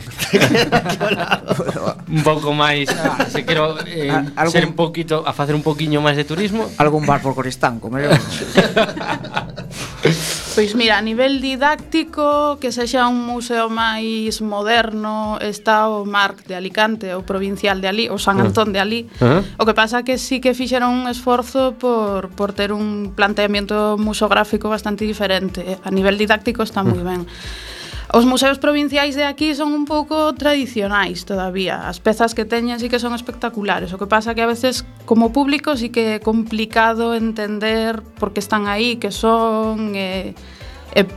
[2.08, 5.64] un pouco máis, ah, se quero eh, ah, algún, ser un poquito a facer un
[5.64, 6.72] poquiño máis de turismo.
[6.80, 8.16] Algún bar por Coristán, como eu.
[10.56, 16.56] Pois mira, a nivel didáctico, que sexa un museo máis moderno, está o Marc de
[16.58, 18.50] Alicante, o provincial de ali, o San ah.
[18.50, 19.02] Antón de ali.
[19.22, 19.28] Uh ah.
[19.40, 19.62] -huh.
[19.62, 24.70] O que pasa que sí que fixeron un esforzo por, por ter un planteamento museográfico
[24.70, 25.78] bastante diferente.
[25.84, 26.90] A nivel didáctico está ah.
[26.90, 27.22] moi ben.
[27.22, 27.79] Uh -huh.
[28.12, 31.86] Os museos provinciais de aquí son un pouco tradicionais todavía.
[31.86, 33.94] As pezas que teñen sí que son espectaculares.
[33.94, 38.42] O que pasa que a veces como público sí que é complicado entender por que
[38.42, 41.08] están aí, que son e, eh, e eh,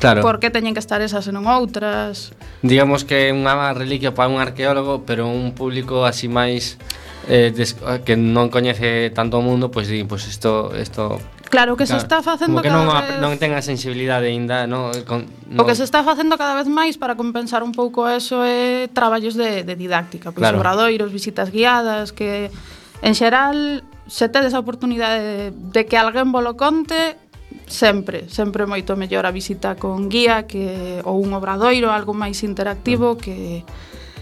[0.00, 0.24] claro.
[0.24, 2.32] por que teñen que estar esas e non outras.
[2.64, 6.80] Digamos que é unha reliquia para un arqueólogo, pero un público así máis
[7.28, 7.76] eh, des,
[8.08, 11.76] que non coñece tanto o mundo, pois pues, di, pois pues isto isto Claro, o
[11.76, 12.00] que claro.
[12.00, 13.20] se está facendo Como que cada non, vez...
[13.20, 15.64] non ten a sensibilidade aínda no, con, no...
[15.64, 19.32] O que se está facendo cada vez máis para compensar un pouco eso é traballos
[19.32, 20.60] de, de didáctica pois claro.
[20.60, 22.52] obradoiros, visitas guiadas que
[23.00, 27.16] en xeral se tedes a oportunidade de, de que alguén volo conte
[27.64, 33.16] sempre, sempre moito mellor a visita con guía que ou un obradoiro, algo máis interactivo
[33.16, 33.20] mm.
[33.20, 33.36] que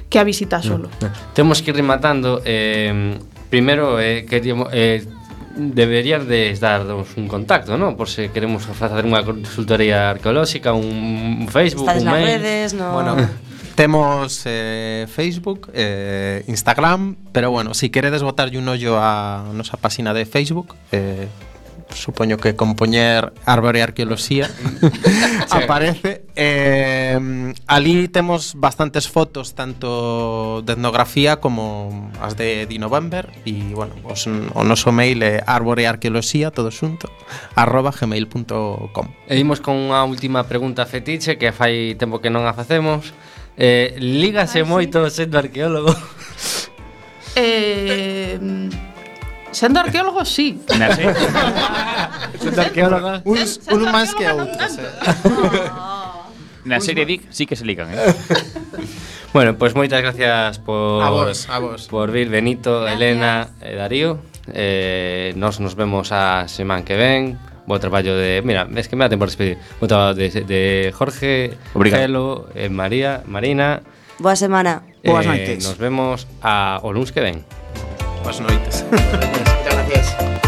[0.06, 0.66] que a visita mm.
[0.66, 0.86] solo.
[1.02, 1.34] No, no.
[1.34, 3.18] Temos que ir rematando eh,
[3.50, 5.06] Primeiro, eh, queríamos, eh,
[5.56, 7.96] deberías de darnos un contacto, ¿no?
[7.96, 12.24] Por se si queremos facer unha consultoría arqueolóxica, un Facebook, Estades un mail.
[12.38, 12.92] redes, no...
[12.92, 13.16] Bueno,
[13.74, 20.12] temos eh, Facebook, eh, Instagram, pero bueno, si queredes botarlle un ollo a nosa página
[20.12, 21.28] de Facebook, eh,
[21.90, 24.50] supoño que compoñer árbore arqueoloxía
[25.50, 26.24] aparece.
[26.36, 27.18] Eh,
[27.66, 34.26] ali temos bastantes fotos tanto de etnografía como as de Di November e bueno, os,
[34.28, 37.08] o noso mail é arborearqueoloxía todo xunto
[37.56, 42.52] arroba gmail.com E imos con unha última pregunta fetiche que fai tempo que non a
[42.52, 43.16] facemos.
[43.56, 45.24] Eh, Lígase Ay, moito sí.
[45.24, 45.96] sendo arqueólogo.
[47.36, 48.38] Eh,
[49.56, 50.60] Sendo arqueólogo, sí.
[50.78, 51.08] Na sei.
[52.44, 53.24] Sendo arqueóloga.
[53.24, 54.76] Uns, un máis que outros.
[54.76, 54.84] Eh.
[56.68, 57.96] Na serie Dick sí que se ligan, eh.
[59.32, 61.88] bueno, pois pues moitas gracias por a vos, a vos.
[61.88, 63.00] por vir Benito, gracias.
[63.00, 64.20] Elena e Darío.
[64.52, 67.40] Eh, nos nos vemos a semana que ven.
[67.64, 69.56] Bo traballo de, mira, es que me da tempo a despedir.
[69.80, 72.04] Bo traballo de, de Jorge, Obrigado.
[72.04, 73.80] Gelo, eh, María, Marina.
[74.20, 74.84] Boa semana.
[75.00, 75.64] Eh, Boas noites.
[75.64, 77.40] Nos vemos a o luns que ven.
[78.22, 78.84] Boas noites.
[78.90, 80.45] Moitas gracias.